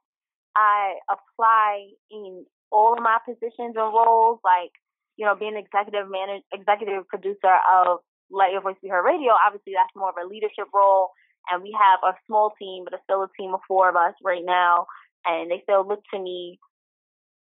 I 0.57 0.97
apply 1.05 1.93
in 2.09 2.47
all 2.71 2.97
of 2.97 3.03
my 3.05 3.21
positions 3.29 3.77
and 3.77 3.93
roles, 3.93 4.41
like 4.43 4.73
you 5.17 5.25
know, 5.29 5.35
being 5.37 5.53
executive 5.53 6.09
manager, 6.09 6.41
executive 6.51 7.05
producer 7.05 7.61
of 7.69 8.01
Let 8.31 8.49
Your 8.49 8.65
Voice 8.65 8.81
Be 8.81 8.89
Heard 8.89 9.05
Radio. 9.05 9.37
Obviously, 9.37 9.77
that's 9.77 9.93
more 9.93 10.09
of 10.09 10.17
a 10.17 10.25
leadership 10.25 10.73
role, 10.73 11.13
and 11.53 11.61
we 11.61 11.77
have 11.77 12.01
a 12.01 12.17
small 12.25 12.57
team, 12.57 12.89
but 12.89 12.97
it's 12.97 13.05
still 13.05 13.21
a 13.21 13.29
team 13.37 13.53
of 13.53 13.61
four 13.67 13.87
of 13.87 13.95
us 13.95 14.17
right 14.25 14.41
now, 14.43 14.87
and 15.29 15.51
they 15.51 15.61
still 15.61 15.85
look 15.87 16.01
to 16.09 16.17
me 16.17 16.57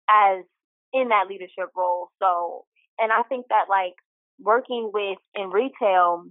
as 0.08 0.48
in 0.94 1.12
that 1.12 1.28
leadership 1.28 1.76
role. 1.76 2.08
So 2.22 2.64
and 2.98 3.12
I 3.12 3.22
think 3.24 3.46
that 3.48 3.66
like 3.68 3.94
working 4.40 4.90
with 4.92 5.18
in 5.34 5.50
retail, 5.50 6.24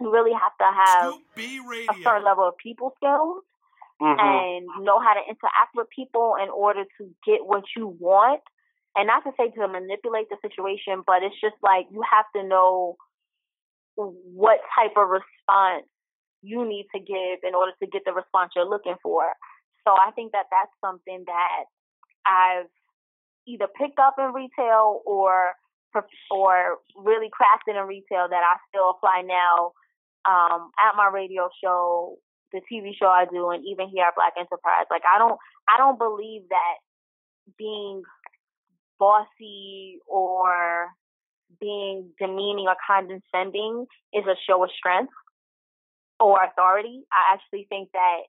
you 0.00 0.12
really 0.12 0.32
have 0.32 0.56
to 0.58 0.64
have 0.64 1.14
a 1.88 2.02
certain 2.02 2.24
level 2.24 2.46
of 2.46 2.56
people 2.62 2.92
skills 2.96 3.42
mm-hmm. 4.00 4.18
and 4.18 4.84
know 4.84 5.00
how 5.00 5.14
to 5.14 5.20
interact 5.20 5.74
with 5.74 5.88
people 5.94 6.34
in 6.42 6.48
order 6.50 6.84
to 6.98 7.10
get 7.26 7.44
what 7.44 7.64
you 7.76 7.96
want. 7.98 8.40
And 8.96 9.06
not 9.06 9.22
to 9.24 9.30
say 9.38 9.50
to 9.50 9.68
manipulate 9.68 10.28
the 10.28 10.36
situation, 10.42 11.04
but 11.06 11.22
it's 11.22 11.38
just 11.40 11.54
like 11.62 11.86
you 11.92 12.02
have 12.02 12.26
to 12.34 12.42
know 12.42 12.96
what 13.94 14.58
type 14.74 14.96
of 14.96 15.08
response 15.08 15.86
you 16.42 16.66
need 16.66 16.86
to 16.94 17.00
give 17.00 17.42
in 17.42 17.54
order 17.54 17.72
to 17.82 17.86
get 17.86 18.02
the 18.06 18.12
response 18.12 18.52
you're 18.54 18.68
looking 18.68 18.96
for. 19.02 19.24
So 19.86 19.92
I 19.92 20.10
think 20.12 20.32
that 20.32 20.46
that's 20.50 20.72
something 20.80 21.24
that 21.26 21.64
I've 22.26 22.70
either 23.46 23.66
picked 23.66 23.98
up 23.98 24.16
in 24.18 24.32
retail 24.32 25.00
or 25.06 25.52
or 26.30 26.78
really 26.96 27.28
crafted 27.28 27.80
in 27.80 27.86
retail 27.86 28.28
that 28.28 28.42
I 28.44 28.56
still 28.68 28.90
apply 28.90 29.22
now 29.26 29.72
um, 30.28 30.70
at 30.78 30.96
my 30.96 31.10
radio 31.12 31.48
show, 31.62 32.16
the 32.52 32.60
TV 32.70 32.92
show 32.98 33.06
I 33.06 33.26
do, 33.30 33.50
and 33.50 33.64
even 33.66 33.88
here 33.88 34.04
at 34.04 34.14
Black 34.14 34.34
Enterprise. 34.38 34.86
Like 34.90 35.02
I 35.04 35.18
don't, 35.18 35.38
I 35.68 35.78
don't 35.78 35.98
believe 35.98 36.42
that 36.50 36.76
being 37.56 38.02
bossy 38.98 40.00
or 40.06 40.88
being 41.60 42.10
demeaning 42.20 42.66
or 42.66 42.76
condescending 42.86 43.86
is 44.12 44.24
a 44.26 44.36
show 44.48 44.62
of 44.62 44.70
strength 44.76 45.12
or 46.20 46.42
authority. 46.42 47.02
I 47.12 47.34
actually 47.34 47.66
think 47.68 47.90
that 47.92 48.20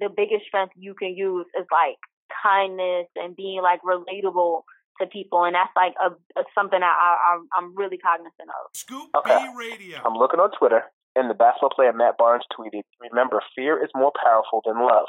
the 0.00 0.08
biggest 0.08 0.46
strength 0.46 0.72
you 0.76 0.94
can 0.94 1.14
use 1.16 1.46
is 1.58 1.66
like 1.70 1.98
kindness 2.42 3.06
and 3.16 3.36
being 3.36 3.60
like 3.62 3.80
relatable 3.82 4.62
to 5.02 5.06
people, 5.10 5.44
and 5.44 5.54
that's 5.54 5.74
like 5.74 5.94
a, 5.98 6.14
a 6.38 6.44
something 6.54 6.80
I, 6.82 6.86
I 6.86 7.38
I'm 7.58 7.74
really 7.76 7.98
cognizant 7.98 8.48
of. 8.48 8.70
Scoop 8.72 9.10
okay. 9.18 9.42
B 9.42 9.50
Radio. 9.58 9.98
I'm 10.06 10.14
looking 10.14 10.40
on 10.40 10.50
Twitter. 10.56 10.84
And 11.14 11.28
the 11.28 11.34
basketball 11.34 11.70
player 11.70 11.92
Matt 11.92 12.16
Barnes 12.16 12.44
tweeted, 12.58 12.82
Remember, 13.00 13.42
fear 13.54 13.82
is 13.82 13.90
more 13.94 14.12
powerful 14.16 14.62
than 14.64 14.80
love. 14.80 15.06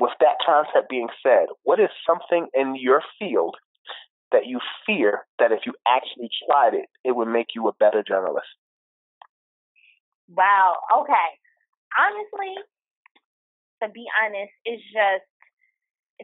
With 0.00 0.12
that 0.20 0.38
concept 0.44 0.90
being 0.90 1.08
said, 1.22 1.46
what 1.62 1.80
is 1.80 1.88
something 2.06 2.48
in 2.54 2.74
your 2.74 3.02
field 3.18 3.56
that 4.32 4.46
you 4.46 4.60
fear 4.86 5.26
that 5.38 5.52
if 5.52 5.60
you 5.66 5.74
actually 5.86 6.30
tried 6.46 6.74
it, 6.74 6.86
it 7.04 7.14
would 7.14 7.28
make 7.28 7.48
you 7.54 7.68
a 7.68 7.72
better 7.72 8.02
journalist? 8.06 8.46
Wow. 10.28 10.76
Okay. 11.02 11.28
Honestly, 11.98 12.54
to 13.82 13.88
be 13.88 14.04
honest, 14.22 14.52
it's 14.64 14.82
just 14.92 15.24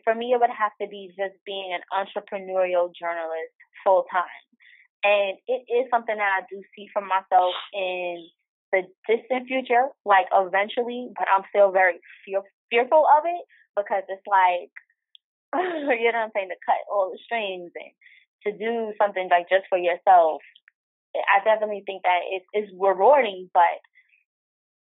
for 0.03 0.15
me, 0.15 0.33
it 0.33 0.41
would 0.41 0.51
have 0.51 0.73
to 0.81 0.89
be 0.89 1.15
just 1.17 1.39
being 1.47 1.71
an 1.71 1.85
entrepreneurial 1.95 2.91
journalist 2.91 3.55
full 3.85 4.05
time. 4.11 4.43
And 5.05 5.39
it 5.47 5.63
is 5.71 5.87
something 5.91 6.17
that 6.17 6.43
I 6.43 6.47
do 6.51 6.63
see 6.75 6.89
for 6.93 7.03
myself 7.05 7.55
in 7.73 8.27
the 8.73 8.83
distant 9.07 9.47
future, 9.47 9.93
like 10.05 10.27
eventually, 10.33 11.13
but 11.15 11.29
I'm 11.31 11.45
still 11.51 11.71
very 11.71 12.01
fear- 12.25 12.49
fearful 12.71 13.07
of 13.07 13.23
it 13.29 13.45
because 13.77 14.03
it's 14.09 14.27
like, 14.27 14.73
you 15.55 16.11
know 16.11 16.25
what 16.25 16.33
I'm 16.33 16.35
saying, 16.35 16.49
to 16.51 16.59
cut 16.67 16.83
all 16.91 17.13
the 17.13 17.21
strings 17.23 17.71
and 17.77 17.93
to 18.43 18.51
do 18.59 18.93
something 18.99 19.29
like 19.31 19.49
just 19.49 19.69
for 19.69 19.79
yourself. 19.79 20.43
I 21.15 21.45
definitely 21.45 21.85
think 21.87 22.03
that 22.03 22.27
it 22.27 22.43
is 22.59 22.75
rewarding, 22.75 23.49
but 23.55 23.79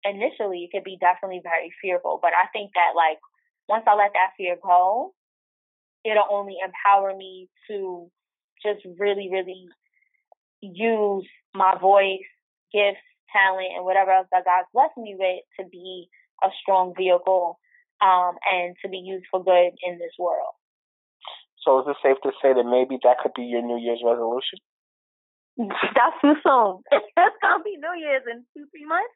initially 0.03 0.67
it 0.67 0.71
could 0.75 0.83
be 0.83 0.97
definitely 0.99 1.39
very 1.43 1.71
fearful. 1.81 2.19
But 2.21 2.33
I 2.35 2.47
think 2.51 2.71
that 2.75 2.97
like 2.97 3.19
once 3.69 3.85
I 3.87 3.93
let 3.93 4.11
that 4.13 4.33
fear 4.35 4.57
go, 4.61 5.13
it'll 6.03 6.27
only 6.31 6.57
empower 6.57 7.15
me 7.15 7.47
to 7.69 8.09
just 8.65 8.81
really, 8.97 9.29
really 9.31 9.69
use 10.61 11.27
my 11.53 11.77
voice, 11.79 12.25
gifts, 12.73 13.05
talent, 13.31 13.69
and 13.77 13.85
whatever 13.85 14.11
else 14.11 14.27
that 14.31 14.43
God's 14.43 14.67
blessed 14.73 14.97
me 14.97 15.15
with 15.17 15.45
to 15.59 15.69
be 15.69 16.09
a 16.43 16.49
strong 16.61 16.93
vehicle 16.97 17.59
um, 18.01 18.35
and 18.51 18.75
to 18.81 18.89
be 18.89 18.97
used 18.97 19.25
for 19.29 19.43
good 19.43 19.77
in 19.85 19.99
this 19.99 20.17
world. 20.17 20.57
So 21.63 21.79
is 21.79 21.85
it 21.87 21.97
safe 22.01 22.17
to 22.23 22.31
say 22.41 22.53
that 22.53 22.65
maybe 22.65 22.97
that 23.03 23.19
could 23.21 23.33
be 23.35 23.43
your 23.43 23.61
New 23.61 23.77
Year's 23.77 24.01
resolution? 24.03 24.59
That's 25.59 26.17
too 26.21 26.35
soon. 26.41 26.81
It's 27.19 27.37
gonna 27.43 27.63
be 27.63 27.75
New 27.77 27.99
Year's 27.99 28.23
in 28.31 28.45
two, 28.55 28.65
three 28.71 28.87
months. 28.87 29.13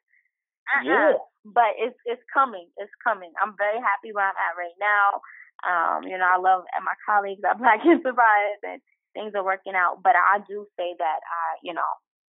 Uh-uh. 0.72 0.84
Yeah. 0.84 1.12
But 1.44 1.76
it's 1.76 1.98
it's 2.08 2.24
coming. 2.32 2.68
It's 2.80 2.92
coming. 3.04 3.32
I'm 3.42 3.52
very 3.58 3.76
happy 3.76 4.12
where 4.12 4.24
I'm 4.24 4.38
at 4.38 4.56
right 4.56 4.78
now. 4.80 5.20
Um, 5.64 6.04
you 6.08 6.16
know, 6.16 6.28
I 6.28 6.40
love 6.40 6.64
and 6.74 6.84
my 6.84 6.96
colleagues 7.04 7.44
are 7.44 7.56
Black 7.60 7.84
Enterprise 7.84 8.60
and 8.64 8.80
things 9.12 9.32
are 9.36 9.44
working 9.44 9.76
out. 9.76 10.00
But 10.02 10.16
I 10.16 10.40
do 10.48 10.66
say 10.76 10.96
that 10.98 11.20
I, 11.20 11.44
you 11.62 11.74
know, 11.74 11.90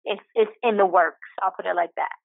it's 0.04 0.24
it's 0.36 0.52
in 0.64 0.78
the 0.78 0.86
works. 0.86 1.28
I'll 1.42 1.56
put 1.56 1.66
it 1.66 1.76
like 1.76 1.96
that. 1.96 2.16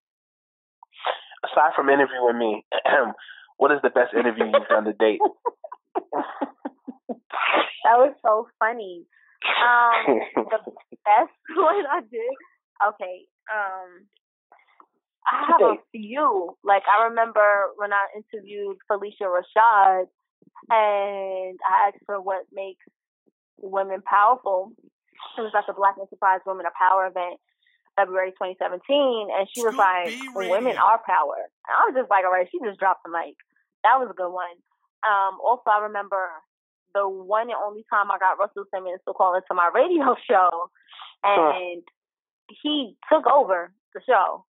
Aside 1.46 1.74
from 1.74 1.88
interviewing 1.88 2.38
me, 2.38 2.64
what 3.56 3.72
is 3.72 3.78
the 3.82 3.90
best 3.90 4.14
interview 4.14 4.46
you've 4.46 4.68
done 4.68 4.84
to 4.84 4.92
date? 4.92 5.20
that 7.82 7.98
was 7.98 8.14
so 8.22 8.46
funny. 8.58 9.06
Um, 9.42 10.20
the 10.34 10.58
best 11.06 11.34
one 11.56 11.86
I 11.90 12.00
did. 12.06 12.34
Okay. 12.94 13.26
Um, 13.50 14.06
I 15.30 15.46
have 15.46 15.60
a 15.60 15.76
few. 15.92 16.56
Like 16.64 16.82
I 16.86 17.08
remember 17.08 17.70
when 17.76 17.92
I 17.92 18.06
interviewed 18.16 18.78
Phylicia 18.90 19.30
Rashad, 19.30 20.06
and 20.70 21.58
I 21.62 21.88
asked 21.88 22.04
her 22.08 22.20
what 22.20 22.44
makes 22.52 22.84
women 23.58 24.02
powerful. 24.02 24.72
It 25.38 25.40
was 25.40 25.52
like 25.54 25.68
a 25.68 25.72
Black 25.72 25.94
Enterprise 26.00 26.40
Women 26.44 26.66
of 26.66 26.72
Power 26.74 27.06
event, 27.06 27.38
February 27.96 28.32
2017, 28.32 29.28
and 29.30 29.48
she 29.54 29.62
was 29.62 29.76
like, 29.76 30.10
"Women 30.34 30.76
are 30.76 31.00
power." 31.06 31.38
And 31.68 31.72
I 31.78 31.86
was 31.86 31.94
just 31.94 32.10
like, 32.10 32.24
"All 32.24 32.32
right." 32.32 32.48
She 32.50 32.58
just 32.64 32.80
dropped 32.80 33.04
the 33.04 33.10
mic. 33.10 33.36
That 33.84 33.98
was 33.98 34.10
a 34.10 34.14
good 34.14 34.32
one. 34.32 34.58
Um, 35.06 35.38
also, 35.40 35.70
I 35.70 35.82
remember 35.86 36.30
the 36.94 37.08
one 37.08 37.48
and 37.48 37.58
only 37.64 37.84
time 37.90 38.10
I 38.10 38.18
got 38.18 38.38
Russell 38.38 38.64
Simmons 38.72 39.00
to 39.06 39.14
call 39.14 39.34
into 39.34 39.54
my 39.54 39.70
radio 39.74 40.14
show, 40.28 40.70
and 41.24 41.82
huh. 41.82 42.56
he 42.62 42.96
took 43.10 43.26
over 43.26 43.72
the 43.94 44.00
show. 44.06 44.44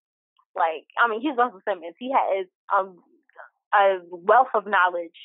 Like, 0.56 0.86
I 1.02 1.10
mean, 1.10 1.22
he's 1.22 1.38
Russell 1.38 1.62
Simmons. 1.68 1.96
He 1.98 2.14
has 2.14 2.46
um, 2.70 2.98
a 3.74 4.00
wealth 4.10 4.54
of 4.54 4.66
knowledge, 4.66 5.18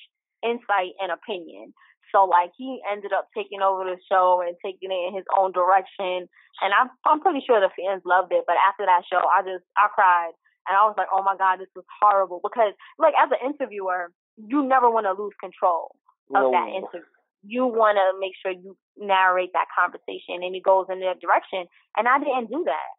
insight, 0.43 0.97
and 1.01 1.13
opinion. 1.13 1.75
So, 2.13 2.25
like, 2.25 2.57
he 2.57 2.81
ended 2.91 3.13
up 3.13 3.29
taking 3.37 3.61
over 3.61 3.85
the 3.85 4.01
show 4.09 4.41
and 4.41 4.57
taking 4.65 4.89
it 4.89 5.13
in 5.13 5.15
his 5.15 5.29
own 5.37 5.53
direction. 5.53 6.25
And 6.65 6.73
I'm, 6.73 6.89
I'm 7.05 7.21
pretty 7.21 7.45
sure 7.45 7.61
the 7.61 7.69
fans 7.77 8.01
loved 8.09 8.33
it. 8.33 8.49
But 8.49 8.57
after 8.65 8.89
that 8.89 9.05
show, 9.05 9.21
I 9.21 9.45
just, 9.45 9.65
I 9.77 9.93
cried. 9.93 10.33
And 10.69 10.77
I 10.77 10.89
was 10.89 10.97
like, 10.97 11.13
oh 11.13 11.23
my 11.23 11.37
God, 11.37 11.61
this 11.61 11.73
was 11.77 11.85
horrible. 12.01 12.41
Because, 12.41 12.73
like, 12.99 13.13
as 13.21 13.29
an 13.29 13.45
interviewer, 13.45 14.09
you 14.41 14.65
never 14.65 14.89
want 14.89 15.05
to 15.05 15.13
lose 15.13 15.37
control 15.37 15.93
of 16.33 16.49
no. 16.49 16.51
that 16.53 16.69
interview. 16.73 17.13
You 17.45 17.67
want 17.67 18.01
to 18.01 18.17
make 18.19 18.33
sure 18.41 18.53
you 18.53 18.77
narrate 18.97 19.53
that 19.53 19.69
conversation 19.77 20.43
and 20.43 20.57
it 20.57 20.65
goes 20.65 20.87
in 20.91 21.01
that 21.01 21.21
direction. 21.21 21.69
And 21.97 22.09
I 22.09 22.19
didn't 22.19 22.51
do 22.51 22.65
that. 22.67 22.91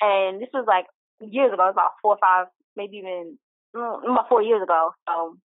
And 0.00 0.40
this 0.40 0.50
was 0.52 0.64
like 0.66 0.86
years 1.30 1.52
ago. 1.52 1.64
It 1.64 1.74
was 1.74 1.78
about 1.78 1.98
four 2.02 2.14
or 2.14 2.22
five, 2.22 2.46
maybe 2.76 2.98
even 2.98 3.38
mm, 3.76 4.04
about 4.04 4.28
four 4.28 4.42
years 4.42 4.62
ago. 4.62 4.90
So 5.08 5.38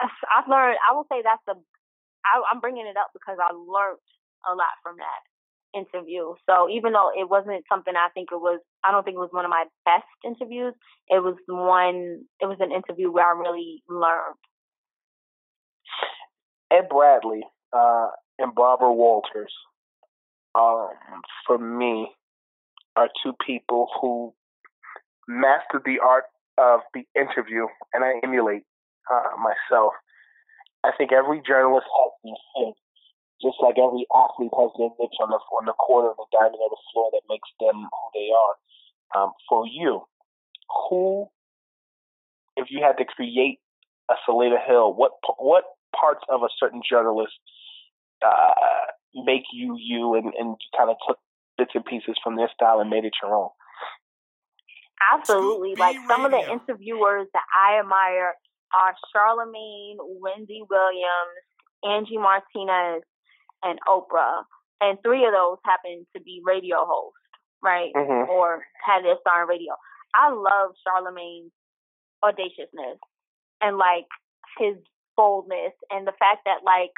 I've 0.00 0.48
learned. 0.48 0.78
I 0.80 0.94
will 0.94 1.06
say 1.10 1.22
that's 1.22 1.42
the. 1.46 1.54
I, 2.24 2.42
I'm 2.52 2.60
bringing 2.60 2.86
it 2.86 2.96
up 2.96 3.10
because 3.12 3.38
I 3.40 3.52
learned 3.52 4.00
a 4.48 4.54
lot 4.54 4.76
from 4.82 4.96
that 4.98 5.22
interview. 5.74 6.34
So 6.48 6.68
even 6.70 6.92
though 6.92 7.10
it 7.16 7.28
wasn't 7.28 7.64
something 7.68 7.94
I 7.96 8.08
think 8.12 8.28
it 8.32 8.40
was, 8.40 8.60
I 8.84 8.92
don't 8.92 9.04
think 9.04 9.16
it 9.16 9.20
was 9.20 9.32
one 9.32 9.44
of 9.44 9.50
my 9.50 9.64
best 9.84 10.08
interviews. 10.24 10.74
It 11.08 11.22
was 11.22 11.36
one. 11.46 12.24
It 12.40 12.46
was 12.46 12.58
an 12.60 12.72
interview 12.72 13.10
where 13.10 13.26
I 13.26 13.38
really 13.38 13.82
learned. 13.88 14.36
Ed 16.70 16.88
Bradley 16.88 17.42
uh, 17.72 18.08
and 18.38 18.54
Barbara 18.54 18.92
Walters, 18.92 19.52
um, 20.54 20.88
for 21.46 21.58
me, 21.58 22.08
are 22.96 23.08
two 23.22 23.32
people 23.44 23.88
who 24.00 24.34
mastered 25.28 25.82
the 25.84 25.98
art 26.00 26.24
of 26.58 26.80
the 26.94 27.06
interview, 27.14 27.66
and 27.94 28.04
I 28.04 28.20
emulate 28.22 28.64
uh, 29.10 29.36
myself. 29.38 29.92
I 30.84 30.90
think 30.96 31.12
every 31.12 31.42
journalist 31.46 31.86
has 31.86 32.12
these 32.24 32.44
things, 32.56 32.76
just 33.42 33.56
like 33.62 33.76
every 33.78 34.06
athlete 34.14 34.52
has 34.56 34.70
their 34.78 34.90
niche 34.98 35.20
on 35.20 35.30
the 35.30 35.40
on 35.56 35.66
the 35.66 35.72
corner 35.72 36.10
of 36.10 36.16
the 36.16 36.28
diamond 36.32 36.60
of 36.64 36.70
the 36.70 36.82
floor 36.92 37.10
that 37.12 37.22
makes 37.28 37.48
them 37.60 37.76
who 37.76 38.06
they 38.14 38.28
are. 38.32 38.54
Um, 39.10 39.32
for 39.48 39.66
you, 39.66 40.02
who, 40.88 41.26
if 42.56 42.68
you 42.70 42.80
had 42.82 42.96
to 42.98 43.04
create 43.04 43.58
a 44.10 44.14
Selena 44.24 44.58
Hill, 44.66 44.94
what 44.94 45.12
what 45.38 45.64
parts 45.98 46.24
of 46.28 46.42
a 46.42 46.48
certain 46.58 46.82
journalist 46.88 47.32
uh, 48.24 48.88
make 49.14 49.44
you 49.52 49.76
you, 49.78 50.14
and, 50.14 50.32
and 50.38 50.56
kind 50.76 50.90
of 50.90 50.96
took 51.06 51.18
bits 51.60 51.72
and 51.74 51.84
pieces 51.84 52.16
from 52.24 52.36
their 52.36 52.48
style 52.54 52.80
and 52.80 52.88
made 52.88 53.04
it 53.04 53.12
your 53.22 53.36
own. 53.36 53.50
Absolutely. 55.12 55.74
Like 55.76 55.96
some 56.08 56.24
of 56.24 56.30
the 56.30 56.40
interviewers 56.40 57.28
that 57.34 57.44
I 57.52 57.80
admire 57.80 58.32
are 58.72 58.94
Charlamagne, 59.12 60.00
Wendy 60.00 60.62
Williams, 60.68 61.36
Angie 61.84 62.16
Martinez, 62.16 63.04
and 63.62 63.78
Oprah. 63.86 64.44
And 64.80 64.96
three 65.04 65.26
of 65.26 65.32
those 65.32 65.58
happen 65.64 66.06
to 66.16 66.22
be 66.22 66.40
radio 66.44 66.76
hosts, 66.80 67.20
right? 67.62 67.92
Mm-hmm. 67.94 68.30
Or 68.30 68.64
had 68.84 69.04
their 69.04 69.16
star 69.20 69.42
on 69.42 69.48
radio. 69.48 69.76
I 70.14 70.32
love 70.32 70.72
Charlamagne's 70.80 71.52
audaciousness 72.24 72.96
and 73.60 73.76
like 73.76 74.08
his 74.58 74.76
boldness 75.16 75.76
and 75.90 76.06
the 76.06 76.16
fact 76.18 76.40
that 76.46 76.64
like 76.64 76.92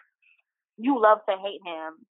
you 0.79 1.01
love 1.01 1.19
to 1.29 1.35
hate 1.37 1.61
him 1.65 2.07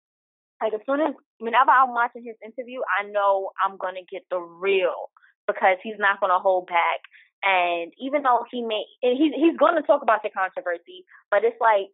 like 0.61 0.73
as 0.73 0.81
soon 0.85 1.01
as 1.01 1.13
whenever 1.39 1.71
I'm 1.71 1.91
watching 1.91 2.23
his 2.23 2.37
interview, 2.45 2.81
I 2.99 3.09
know 3.09 3.51
I'm 3.65 3.77
gonna 3.77 4.05
get 4.09 4.23
the 4.29 4.39
real 4.39 5.09
because 5.47 5.77
he's 5.83 5.99
not 5.99 6.19
gonna 6.21 6.39
hold 6.39 6.67
back. 6.67 7.01
And 7.43 7.91
even 7.99 8.21
though 8.21 8.45
he 8.51 8.61
may, 8.61 8.85
and 9.01 9.17
he's 9.17 9.33
he's 9.33 9.57
gonna 9.57 9.81
talk 9.81 10.01
about 10.03 10.21
the 10.23 10.29
controversy, 10.29 11.05
but 11.31 11.43
it's 11.43 11.59
like 11.59 11.89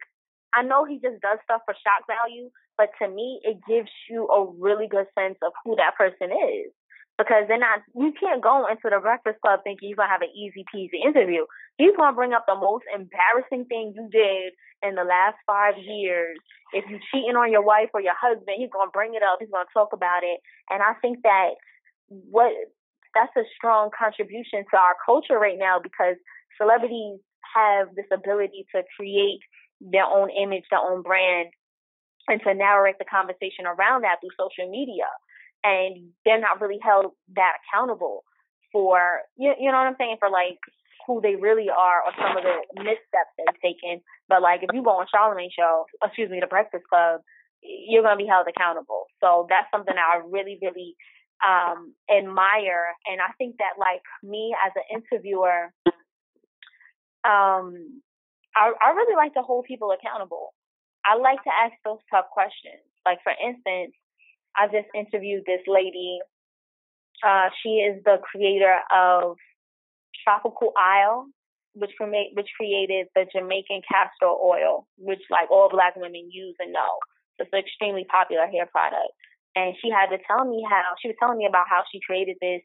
I 0.54 0.62
know 0.62 0.84
he 0.84 0.96
just 1.00 1.20
does 1.20 1.38
stuff 1.44 1.62
for 1.64 1.74
shock 1.74 2.06
value, 2.06 2.50
but 2.76 2.90
to 3.00 3.08
me, 3.08 3.40
it 3.42 3.58
gives 3.68 3.90
you 4.08 4.28
a 4.28 4.46
really 4.58 4.88
good 4.88 5.06
sense 5.18 5.36
of 5.42 5.52
who 5.64 5.76
that 5.76 5.96
person 5.96 6.30
is 6.32 6.72
because 7.18 7.44
they're 7.48 7.58
not. 7.58 7.82
You 7.94 8.14
can't 8.14 8.40
go 8.40 8.66
into 8.70 8.86
the 8.88 9.02
Breakfast 9.02 9.42
Club 9.42 9.60
thinking 9.64 9.90
you're 9.90 9.98
gonna 9.98 10.14
have 10.14 10.22
an 10.22 10.32
easy 10.32 10.64
peasy 10.72 11.02
interview. 11.04 11.44
He's 11.76 11.96
gonna 11.98 12.14
bring 12.14 12.32
up 12.32 12.46
the 12.46 12.54
most 12.54 12.84
embarrassing 12.94 13.66
thing 13.66 13.92
you 13.94 14.08
did 14.08 14.54
in 14.86 14.94
the 14.94 15.04
last 15.04 15.36
five 15.44 15.74
years. 15.76 16.38
If 16.72 16.84
you're 16.88 17.02
cheating 17.10 17.34
on 17.34 17.50
your 17.50 17.66
wife 17.66 17.90
or 17.92 18.00
your 18.00 18.14
husband, 18.14 18.56
he's 18.56 18.70
gonna 18.70 18.94
bring 18.94 19.14
it 19.14 19.22
up. 19.22 19.38
He's 19.40 19.50
gonna 19.50 19.68
talk 19.74 19.90
about 19.92 20.22
it. 20.22 20.38
And 20.70 20.80
I 20.80 20.94
think 21.02 21.18
that 21.26 21.58
what 22.08 22.54
that's 23.14 23.34
a 23.36 23.42
strong 23.56 23.90
contribution 23.90 24.62
to 24.70 24.76
our 24.78 24.94
culture 25.04 25.38
right 25.38 25.58
now 25.58 25.80
because 25.82 26.14
celebrities 26.56 27.18
have 27.42 27.88
this 27.96 28.06
ability 28.12 28.66
to 28.74 28.82
create 28.96 29.40
their 29.80 30.04
own 30.04 30.30
image, 30.30 30.64
their 30.70 30.80
own 30.80 31.02
brand, 31.02 31.48
and 32.28 32.40
to 32.44 32.54
narrate 32.54 32.96
the 32.98 33.08
conversation 33.08 33.66
around 33.66 34.02
that 34.04 34.20
through 34.20 34.36
social 34.38 34.70
media 34.70 35.08
and 35.64 36.10
they're 36.24 36.40
not 36.40 36.60
really 36.60 36.78
held 36.82 37.12
that 37.36 37.54
accountable. 37.62 38.24
for 38.72 39.20
you, 39.36 39.54
you 39.58 39.70
know 39.70 39.78
what 39.78 39.88
I'm 39.88 39.96
saying 39.98 40.16
for 40.20 40.30
like 40.30 40.58
who 41.06 41.20
they 41.22 41.36
really 41.36 41.68
are 41.70 42.02
or 42.04 42.12
some 42.20 42.36
of 42.36 42.44
the 42.44 42.82
missteps 42.84 43.32
they've 43.38 43.62
taken. 43.62 44.02
But 44.28 44.42
like 44.42 44.60
if 44.62 44.70
you 44.74 44.82
go 44.82 45.00
on 45.00 45.06
Charlamagne 45.14 45.52
show, 45.56 45.86
excuse 46.04 46.30
me, 46.30 46.40
the 46.40 46.46
Breakfast 46.46 46.84
Club, 46.88 47.22
you're 47.62 48.02
gonna 48.02 48.16
be 48.16 48.26
held 48.26 48.46
accountable. 48.48 49.06
So 49.20 49.46
that's 49.48 49.66
something 49.72 49.94
that 49.94 50.10
I 50.14 50.20
really, 50.28 50.58
really 50.62 50.96
um 51.46 51.94
admire 52.10 52.90
and 53.06 53.20
I 53.20 53.30
think 53.38 53.56
that 53.58 53.78
like 53.78 54.02
me 54.24 54.54
as 54.66 54.72
an 54.76 54.84
interviewer, 55.00 55.72
um 57.24 58.02
I 58.56 58.72
I 58.82 58.90
really 58.94 59.16
like 59.16 59.34
to 59.34 59.42
hold 59.42 59.64
people 59.66 59.92
accountable. 59.92 60.54
I 61.06 61.16
like 61.16 61.42
to 61.44 61.50
ask 61.50 61.74
those 61.84 62.00
tough 62.10 62.26
questions. 62.32 62.84
Like 63.06 63.18
for 63.22 63.32
instance, 63.32 63.94
I 64.58 64.66
just 64.66 64.90
interviewed 64.94 65.44
this 65.46 65.62
lady. 65.66 66.18
Uh, 67.22 67.48
she 67.62 67.78
is 67.86 68.02
the 68.04 68.18
creator 68.22 68.78
of 68.90 69.36
Tropical 70.24 70.72
Isle, 70.74 71.26
which 71.74 71.90
create, 71.96 72.34
which 72.34 72.50
created 72.58 73.06
the 73.14 73.26
Jamaican 73.32 73.82
castor 73.86 74.26
oil, 74.26 74.86
which 74.98 75.22
like 75.30 75.50
all 75.50 75.70
black 75.70 75.94
women 75.94 76.28
use 76.30 76.56
and 76.58 76.72
know. 76.72 76.98
It's 77.38 77.50
an 77.52 77.62
extremely 77.62 78.04
popular 78.10 78.46
hair 78.50 78.66
product. 78.66 79.14
And 79.54 79.74
she 79.80 79.90
had 79.90 80.10
to 80.10 80.18
tell 80.26 80.44
me 80.44 80.66
how 80.68 80.98
she 81.00 81.08
was 81.08 81.16
telling 81.22 81.38
me 81.38 81.46
about 81.46 81.70
how 81.70 81.82
she 81.90 82.02
created 82.02 82.36
this 82.42 82.62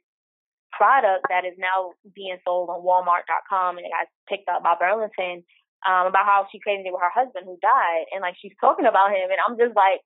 product 0.74 1.30
that 1.30 1.46
is 1.46 1.54
now 1.62 1.94
being 2.18 2.38
sold 2.42 2.70
on 2.70 2.82
Walmart.com 2.82 3.78
and 3.78 3.86
it 3.86 3.94
got 3.94 4.10
picked 4.26 4.50
up 4.50 4.66
by 4.66 4.74
Burlington. 4.78 5.46
Um, 5.84 6.08
about 6.08 6.24
how 6.24 6.48
she 6.48 6.64
created 6.64 6.88
it 6.88 6.96
with 6.96 7.04
her 7.04 7.12
husband 7.12 7.44
who 7.44 7.60
died, 7.60 8.08
and 8.16 8.24
like 8.24 8.40
she's 8.40 8.56
talking 8.64 8.88
about 8.88 9.12
him, 9.12 9.28
and 9.28 9.36
I'm 9.44 9.60
just 9.60 9.76
like, 9.76 10.00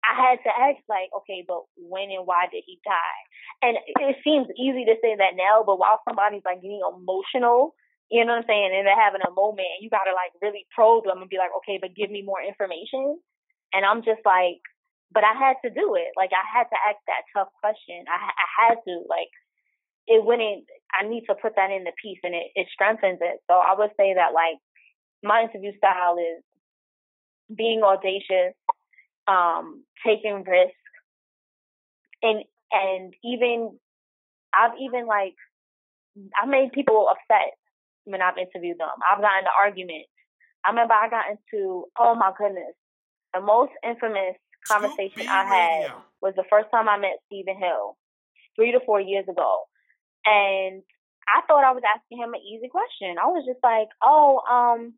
I 0.00 0.16
had 0.16 0.38
to 0.44 0.52
ask, 0.52 0.80
like, 0.88 1.12
okay, 1.22 1.44
but 1.46 1.68
when 1.76 2.08
and 2.10 2.24
why 2.24 2.48
did 2.50 2.64
he 2.64 2.80
die? 2.84 3.20
And 3.62 3.76
it 3.76 4.16
seems 4.24 4.48
easy 4.56 4.88
to 4.88 4.96
say 5.02 5.16
that 5.16 5.36
now, 5.36 5.62
but 5.64 5.78
while 5.78 6.00
somebody's 6.08 6.44
like 6.44 6.62
getting 6.64 6.80
emotional, 6.80 7.76
you 8.10 8.24
know 8.24 8.32
what 8.34 8.42
I'm 8.42 8.50
saying, 8.50 8.72
and 8.74 8.88
they're 8.88 8.98
having 8.98 9.22
a 9.22 9.36
moment, 9.36 9.68
and 9.76 9.84
you 9.84 9.90
gotta 9.92 10.16
like 10.16 10.32
really 10.40 10.66
probe 10.74 11.04
them 11.04 11.20
and 11.20 11.30
be 11.30 11.38
like, 11.38 11.54
okay, 11.62 11.78
but 11.80 11.94
give 11.94 12.10
me 12.10 12.22
more 12.24 12.42
information. 12.42 13.20
And 13.72 13.84
I'm 13.86 14.02
just 14.02 14.24
like, 14.24 14.58
but 15.12 15.22
I 15.22 15.34
had 15.34 15.60
to 15.62 15.70
do 15.70 15.94
it. 15.94 16.10
Like 16.16 16.30
I 16.34 16.42
had 16.42 16.66
to 16.70 16.78
ask 16.80 16.98
that 17.06 17.28
tough 17.34 17.52
question. 17.60 18.02
I, 18.08 18.18
I 18.18 18.46
had 18.66 18.76
to 18.82 18.94
like 19.06 19.30
it 20.10 20.24
wouldn't. 20.24 20.66
I 20.90 21.06
need 21.06 21.24
to 21.30 21.38
put 21.38 21.54
that 21.54 21.70
in 21.70 21.84
the 21.84 21.92
piece, 22.02 22.18
and 22.22 22.34
it 22.34 22.50
it 22.54 22.66
strengthens 22.72 23.18
it. 23.20 23.38
So 23.46 23.54
I 23.54 23.74
would 23.78 23.90
say 23.96 24.14
that 24.14 24.34
like 24.34 24.58
my 25.22 25.46
interview 25.46 25.70
style 25.78 26.16
is 26.18 26.42
being 27.54 27.82
audacious, 27.82 28.54
um, 29.28 29.84
taking 30.04 30.44
risks, 30.44 30.74
and 32.22 32.44
and 32.72 33.14
even 33.24 33.78
I've 34.54 34.78
even 34.80 35.06
like 35.06 35.34
I 36.40 36.46
made 36.46 36.72
people 36.72 37.08
upset 37.08 37.54
when 38.04 38.22
I've 38.22 38.38
interviewed 38.38 38.78
them. 38.78 38.88
I've 39.10 39.20
gotten 39.20 39.38
into 39.40 39.50
arguments. 39.58 40.10
I 40.64 40.70
remember 40.70 40.94
I 40.94 41.08
got 41.08 41.30
into 41.30 41.86
oh 41.98 42.14
my 42.14 42.32
goodness, 42.36 42.74
the 43.34 43.40
most 43.40 43.72
infamous 43.84 44.36
conversation 44.66 45.28
I 45.28 45.44
had 45.44 45.92
was 46.20 46.34
the 46.36 46.44
first 46.50 46.68
time 46.70 46.88
I 46.88 46.98
met 46.98 47.22
Stephen 47.26 47.56
Hill, 47.58 47.96
three 48.56 48.72
to 48.72 48.80
four 48.84 49.00
years 49.00 49.24
ago, 49.28 49.64
and 50.26 50.82
I 51.28 51.40
thought 51.46 51.64
I 51.64 51.72
was 51.72 51.82
asking 51.86 52.18
him 52.18 52.34
an 52.34 52.40
easy 52.40 52.68
question. 52.68 53.16
I 53.22 53.26
was 53.26 53.44
just 53.46 53.62
like, 53.62 53.88
oh, 54.02 54.42
um, 54.50 54.94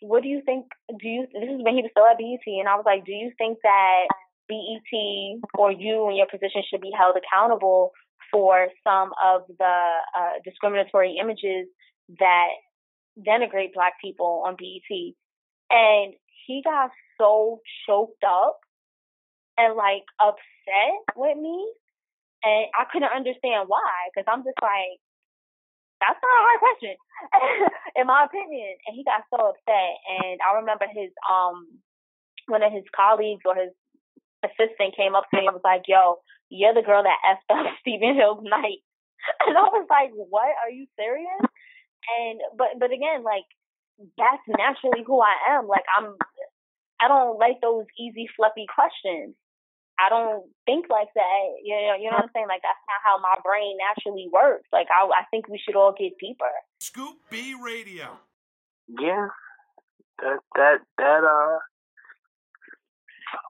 what 0.00 0.22
do 0.22 0.28
you 0.28 0.42
think? 0.44 0.66
Do 0.88 1.08
you? 1.08 1.26
This 1.32 1.48
is 1.48 1.62
when 1.62 1.76
he 1.76 1.82
was 1.82 1.90
still 1.92 2.06
at 2.06 2.18
BET, 2.18 2.44
and 2.46 2.68
I 2.68 2.76
was 2.76 2.84
like, 2.86 3.04
do 3.04 3.12
you 3.12 3.32
think 3.38 3.58
that 3.62 4.08
BET 4.48 4.92
or 5.58 5.72
you 5.72 6.08
in 6.10 6.16
your 6.16 6.26
position 6.26 6.62
should 6.68 6.80
be 6.80 6.92
held 6.96 7.16
accountable 7.16 7.92
for 8.32 8.68
some 8.84 9.12
of 9.22 9.42
the 9.58 9.76
uh, 10.16 10.40
discriminatory 10.44 11.16
images 11.20 11.68
that 12.18 12.48
denigrate 13.18 13.74
Black 13.74 13.94
people 14.02 14.44
on 14.46 14.56
BET? 14.56 15.14
And 15.70 16.14
he 16.46 16.62
got 16.64 16.90
so 17.18 17.60
choked 17.86 18.24
up 18.24 18.58
and 19.58 19.76
like 19.76 20.04
upset 20.18 20.96
with 21.14 21.36
me, 21.36 21.72
and 22.42 22.66
I 22.72 22.84
couldn't 22.90 23.12
understand 23.14 23.68
why 23.68 24.08
because 24.08 24.24
I'm 24.32 24.42
just 24.44 24.58
like 24.62 24.98
that's 26.00 26.16
not 26.16 26.40
a 26.40 26.44
hard 26.48 26.60
question, 26.64 26.94
in 27.96 28.06
my 28.06 28.24
opinion. 28.24 28.76
And 28.86 28.96
he 28.96 29.04
got 29.04 29.24
so 29.30 29.54
upset. 29.54 29.94
And 30.22 30.40
I 30.42 30.58
remember 30.60 30.86
his 30.90 31.10
um 31.28 31.66
one 32.48 32.62
of 32.62 32.72
his 32.72 32.84
colleagues 32.94 33.42
or 33.44 33.54
his 33.54 33.72
assistant 34.44 34.96
came 34.96 35.14
up 35.14 35.24
to 35.30 35.36
me 35.38 35.46
and 35.46 35.54
was 35.54 35.64
like, 35.64 35.84
"Yo, 35.88 36.20
you're 36.48 36.74
the 36.74 36.82
girl 36.86 37.02
that 37.02 37.22
effed 37.26 37.50
up 37.50 37.66
Stephen 37.80 38.14
Hill's 38.14 38.44
night." 38.44 38.82
And 39.46 39.56
I 39.56 39.68
was 39.68 39.86
like, 39.90 40.10
"What? 40.14 40.48
Are 40.64 40.70
you 40.70 40.86
serious?" 40.96 41.44
And 42.18 42.40
but 42.56 42.78
but 42.78 42.92
again, 42.92 43.22
like 43.22 43.44
that's 44.18 44.42
naturally 44.48 45.04
who 45.06 45.20
I 45.20 45.56
am. 45.56 45.66
Like 45.68 45.84
I'm, 45.98 46.14
I 47.00 47.08
don't 47.08 47.38
like 47.38 47.60
those 47.60 47.84
easy 47.98 48.28
fluffy 48.36 48.66
questions. 48.72 49.34
I 50.00 50.08
don't 50.08 50.48
think 50.64 50.86
like 50.88 51.12
that. 51.14 51.42
You 51.62 51.76
know, 51.76 51.96
you 52.00 52.08
know 52.08 52.16
what 52.16 52.24
I'm 52.24 52.32
saying? 52.32 52.48
Like 52.48 52.62
that's 52.64 52.80
not 52.88 53.04
how 53.04 53.20
my 53.20 53.36
brain 53.44 53.76
naturally 53.76 54.28
works. 54.32 54.68
Like 54.72 54.88
I, 54.88 55.04
I 55.04 55.24
think 55.30 55.48
we 55.48 55.60
should 55.60 55.76
all 55.76 55.92
get 55.92 56.16
deeper. 56.18 56.48
Scoop 56.80 57.16
B 57.30 57.54
Radio. 57.60 58.16
Yeah, 58.88 59.28
that 60.18 60.40
that 60.56 60.78
that 60.96 61.22
uh, 61.22 61.58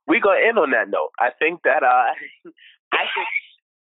we 0.07 0.21
gonna 0.21 0.43
end 0.43 0.59
on 0.59 0.73
that 0.73 0.91
note. 0.91 1.15
I 1.19 1.31
think 1.39 1.63
that 1.65 1.83
uh, 1.83 2.11
I 2.93 3.05
think 3.15 3.33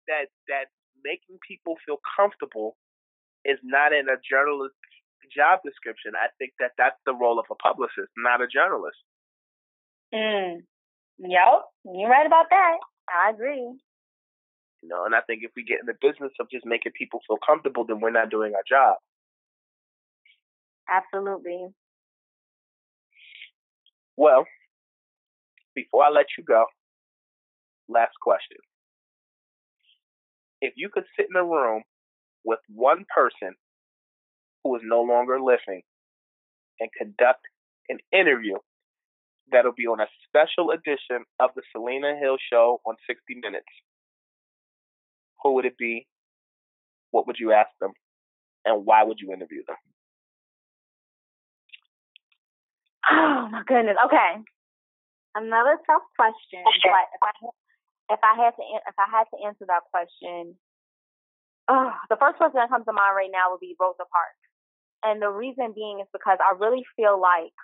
that 0.09 0.27
that 0.49 0.67
making 1.05 1.39
people 1.47 1.77
feel 1.85 2.01
comfortable 2.17 2.77
is 3.45 3.59
not 3.63 3.93
in 3.93 4.09
a 4.09 4.17
journalist 4.25 4.75
job 5.35 5.61
description. 5.65 6.15
I 6.15 6.33
think 6.39 6.53
that 6.59 6.73
that's 6.79 6.99
the 7.05 7.15
role 7.15 7.39
of 7.39 7.47
a 7.51 7.55
publicist, 7.55 8.11
not 8.17 8.41
a 8.41 8.47
journalist. 8.47 8.99
Mm. 10.15 10.63
Yep, 11.19 11.63
you're 11.95 12.11
right 12.11 12.27
about 12.27 12.47
that. 12.51 12.77
I 13.09 13.31
agree. 13.31 13.73
You 14.83 14.89
know, 14.89 15.05
and 15.05 15.15
I 15.15 15.21
think 15.23 15.43
if 15.43 15.51
we 15.57 15.65
get 15.65 15.81
in 15.81 15.87
the 15.87 15.95
business 16.01 16.33
of 16.41 16.51
just 16.51 16.67
making 16.67 16.93
people 16.99 17.21
feel 17.27 17.39
comfortable, 17.45 17.85
then 17.87 18.01
we're 18.01 18.11
not 18.11 18.31
doing 18.31 18.55
our 18.55 18.63
job. 18.69 18.97
Absolutely. 20.89 21.69
Well, 24.17 24.45
before 25.75 26.05
I 26.05 26.11
let 26.11 26.27
you 26.39 26.45
go, 26.45 26.67
last 27.89 28.15
question. 28.23 28.59
If 30.61 30.75
you 30.77 30.89
could 30.93 31.05
sit 31.17 31.27
in 31.31 31.37
a 31.41 31.45
room 31.45 31.83
with 32.45 32.61
one 32.69 33.05
person 33.15 33.55
who 34.65 34.77
is 34.77 34.83
no 34.85 35.03
longer 35.03 35.41
living 35.41 35.83
and 36.81 36.91
conduct 36.97 37.41
an 37.89 37.99
interview 38.13 38.57
that'll 39.53 39.73
be 39.77 39.87
on 39.87 40.01
a 40.01 40.07
special 40.27 40.71
edition 40.71 41.25
of 41.41 41.51
the 41.55 41.63
Selena 41.73 42.17
Hill 42.19 42.37
Show 42.51 42.81
on 42.87 42.97
60 43.07 43.41
Minutes. 43.43 43.71
Who 45.43 45.55
would 45.55 45.65
it 45.65 45.79
be? 45.79 46.07
What 47.11 47.27
would 47.27 47.37
you 47.39 47.53
ask 47.53 47.71
them? 47.81 47.93
And 48.65 48.85
why 48.85 49.05
would 49.05 49.19
you 49.21 49.33
interview 49.33 49.63
them? 49.67 49.77
Oh 53.11 53.49
my 53.53 53.63
goodness. 53.67 53.97
Okay, 54.07 54.43
another 55.37 55.79
tough 55.87 56.03
question. 56.19 56.67
But 56.67 57.07
if 57.15 57.23
I 57.23 57.33
if 58.11 58.21
I 58.23 58.35
had 58.35 58.51
to 58.59 58.63
if 58.91 58.97
I 58.99 59.07
had 59.07 59.31
to 59.31 59.47
answer 59.47 59.65
that 59.71 59.87
question, 59.95 60.59
oh, 61.69 61.93
the 62.11 62.19
first 62.19 62.39
person 62.39 62.59
that 62.59 62.69
comes 62.69 62.85
to 62.87 62.93
mind 62.93 63.15
right 63.15 63.31
now 63.31 63.55
would 63.55 63.63
be 63.63 63.79
Rosa 63.79 64.03
Parks, 64.11 64.43
and 65.07 65.23
the 65.23 65.31
reason 65.31 65.71
being 65.71 66.01
is 66.03 66.11
because 66.13 66.39
I 66.43 66.59
really 66.59 66.83
feel 66.99 67.21
like 67.21 67.55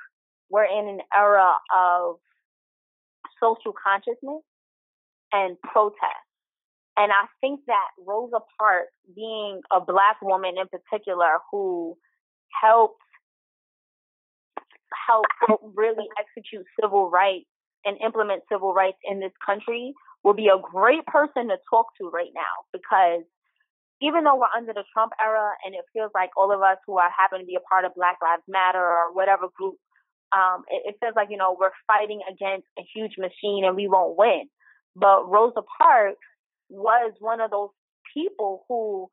we're 0.53 0.65
in 0.65 0.87
an 0.87 1.01
era 1.17 1.55
of 1.75 2.17
social 3.43 3.73
consciousness 3.73 4.43
and 5.33 5.57
protest. 5.63 6.29
And 6.97 7.11
I 7.11 7.25
think 7.41 7.61
that 7.67 7.89
Rosa 8.07 8.41
Parks, 8.59 8.93
being 9.17 9.63
a 9.73 9.81
black 9.81 10.21
woman 10.21 10.55
in 10.61 10.69
particular 10.69 11.41
who 11.51 11.97
helped 12.63 13.01
help 15.09 15.25
really 15.75 16.05
execute 16.21 16.67
civil 16.79 17.11
rights 17.11 17.49
and 17.87 17.97
implement 18.05 18.43
civil 18.53 18.75
rights 18.75 18.99
in 19.09 19.21
this 19.21 19.33
country 19.45 19.95
will 20.23 20.35
be 20.35 20.49
a 20.49 20.61
great 20.61 21.05
person 21.07 21.49
to 21.49 21.57
talk 21.69 21.87
to 21.99 22.11
right 22.11 22.31
now 22.35 22.55
because 22.73 23.25
even 24.03 24.23
though 24.23 24.37
we're 24.37 24.53
under 24.55 24.73
the 24.75 24.85
Trump 24.93 25.13
era 25.19 25.51
and 25.65 25.75
it 25.75 25.81
feels 25.95 26.11
like 26.15 26.31
all 26.37 26.53
of 26.53 26.61
us 26.61 26.77
who 26.87 26.99
are 26.99 27.11
happen 27.11 27.41
to 27.41 27.47
be 27.47 27.57
a 27.57 27.65
part 27.67 27.85
of 27.87 27.95
Black 27.97 28.19
Lives 28.21 28.43
Matter 28.47 28.85
or 28.85 29.15
whatever 29.15 29.47
group 29.57 29.77
um, 30.37 30.65
it, 30.69 30.83
it 30.87 30.97
feels 31.01 31.15
like, 31.17 31.29
you 31.31 31.37
know, 31.37 31.57
we're 31.59 31.71
fighting 31.87 32.21
against 32.31 32.67
a 32.79 32.83
huge 32.95 33.15
machine 33.19 33.65
and 33.65 33.77
we 33.77 33.89
won't 33.89 34.17
win. 34.17 34.49
But 34.97 35.29
Rosa 35.31 35.63
Parks 35.79 36.19
was 36.69 37.13
one 37.21 37.41
of 37.41 37.51
those 37.51 37.71
people 38.15 38.65
who 38.69 39.11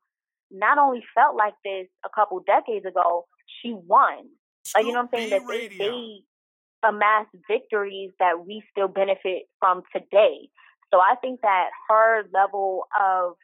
not 0.50 0.78
only 0.78 1.02
felt 1.14 1.36
like 1.36 1.54
this 1.64 1.86
a 2.04 2.08
couple 2.14 2.40
decades 2.40 2.86
ago, 2.86 3.26
she 3.62 3.72
won. 3.72 4.28
Like, 4.74 4.84
you 4.86 4.92
know 4.92 5.00
what 5.00 5.10
I'm 5.14 5.18
saying? 5.18 5.30
That 5.30 5.42
they, 5.48 5.68
they 5.78 6.88
amassed 6.88 7.30
victories 7.48 8.10
that 8.18 8.44
we 8.46 8.62
still 8.70 8.88
benefit 8.88 9.44
from 9.58 9.82
today. 9.94 10.48
So 10.92 10.98
I 10.98 11.14
think 11.20 11.40
that 11.42 11.68
her 11.88 12.24
level 12.32 12.84
of 13.00 13.34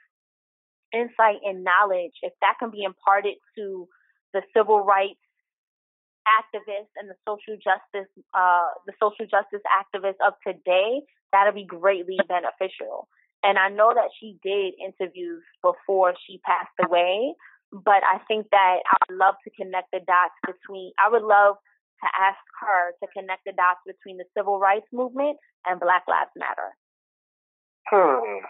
insight 0.93 1.37
and 1.45 1.65
knowledge, 1.65 2.13
if 2.23 2.33
that 2.41 2.55
can 2.59 2.71
be 2.71 2.83
imparted 2.83 3.35
to 3.57 3.89
the 4.33 4.43
civil 4.57 4.81
rights 4.81 5.21
activists 6.27 6.93
and 6.99 7.09
the 7.09 7.17
social 7.27 7.57
justice 7.57 8.11
uh, 8.35 8.71
the 8.87 8.93
social 9.01 9.27
justice 9.27 9.63
activists 9.71 10.21
of 10.27 10.35
today, 10.47 11.01
that'll 11.33 11.55
be 11.55 11.65
greatly 11.65 12.19
beneficial. 12.29 13.09
And 13.43 13.59
I 13.59 13.69
know 13.69 13.93
that 13.95 14.11
she 14.19 14.39
did 14.43 14.75
interviews 14.83 15.43
before 15.63 16.15
she 16.27 16.41
passed 16.45 16.75
away, 16.83 17.35
but 17.71 18.03
I 18.03 18.19
think 18.27 18.51
that 18.51 18.79
I 18.83 18.97
would 19.09 19.19
love 19.19 19.35
to 19.45 19.51
connect 19.51 19.91
the 19.93 20.01
dots 20.01 20.35
between 20.47 20.93
I 20.99 21.09
would 21.11 21.23
love 21.23 21.57
to 22.03 22.09
ask 22.21 22.39
her 22.61 22.93
to 23.01 23.07
connect 23.17 23.45
the 23.47 23.53
dots 23.53 23.81
between 23.87 24.17
the 24.19 24.25
civil 24.37 24.59
rights 24.59 24.87
movement 24.93 25.39
and 25.65 25.81
Black 25.81 26.05
Lives 26.09 26.31
Matter. 26.37 26.77
Hmm. 27.89 28.45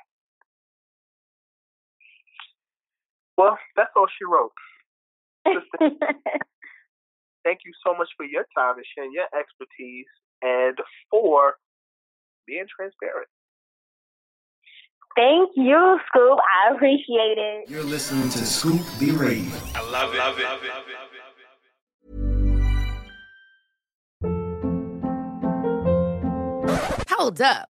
Well, 3.37 3.59
that's 3.77 3.91
all 3.97 4.07
she 4.09 4.25
wrote. 4.25 4.53
Thank 7.47 7.61
you 7.65 7.73
so 7.87 7.95
much 7.97 8.09
for 8.17 8.27
your 8.27 8.45
time 8.59 8.75
and 8.75 8.85
sharing 8.93 9.13
your 9.13 9.27
expertise 9.27 10.07
and 10.43 10.77
for 11.09 11.55
being 12.45 12.67
transparent. 12.77 13.29
Thank 15.15 15.51
you, 15.55 16.01
Scoop. 16.09 16.41
I 16.41 16.75
appreciate 16.75 17.39
it. 17.39 17.71
You're 17.71 17.85
listening 17.85 18.29
to 18.31 18.45
Scoop 18.45 18.81
B 18.99 19.13
Radio. 19.13 19.55
I 19.77 19.91
love 19.93 20.13
it. 20.13 20.19
Love 20.19 20.39
it. 20.41 20.45
Love 20.45 20.63
it. 26.99 27.09
Hold 27.17 27.41
up. 27.41 27.69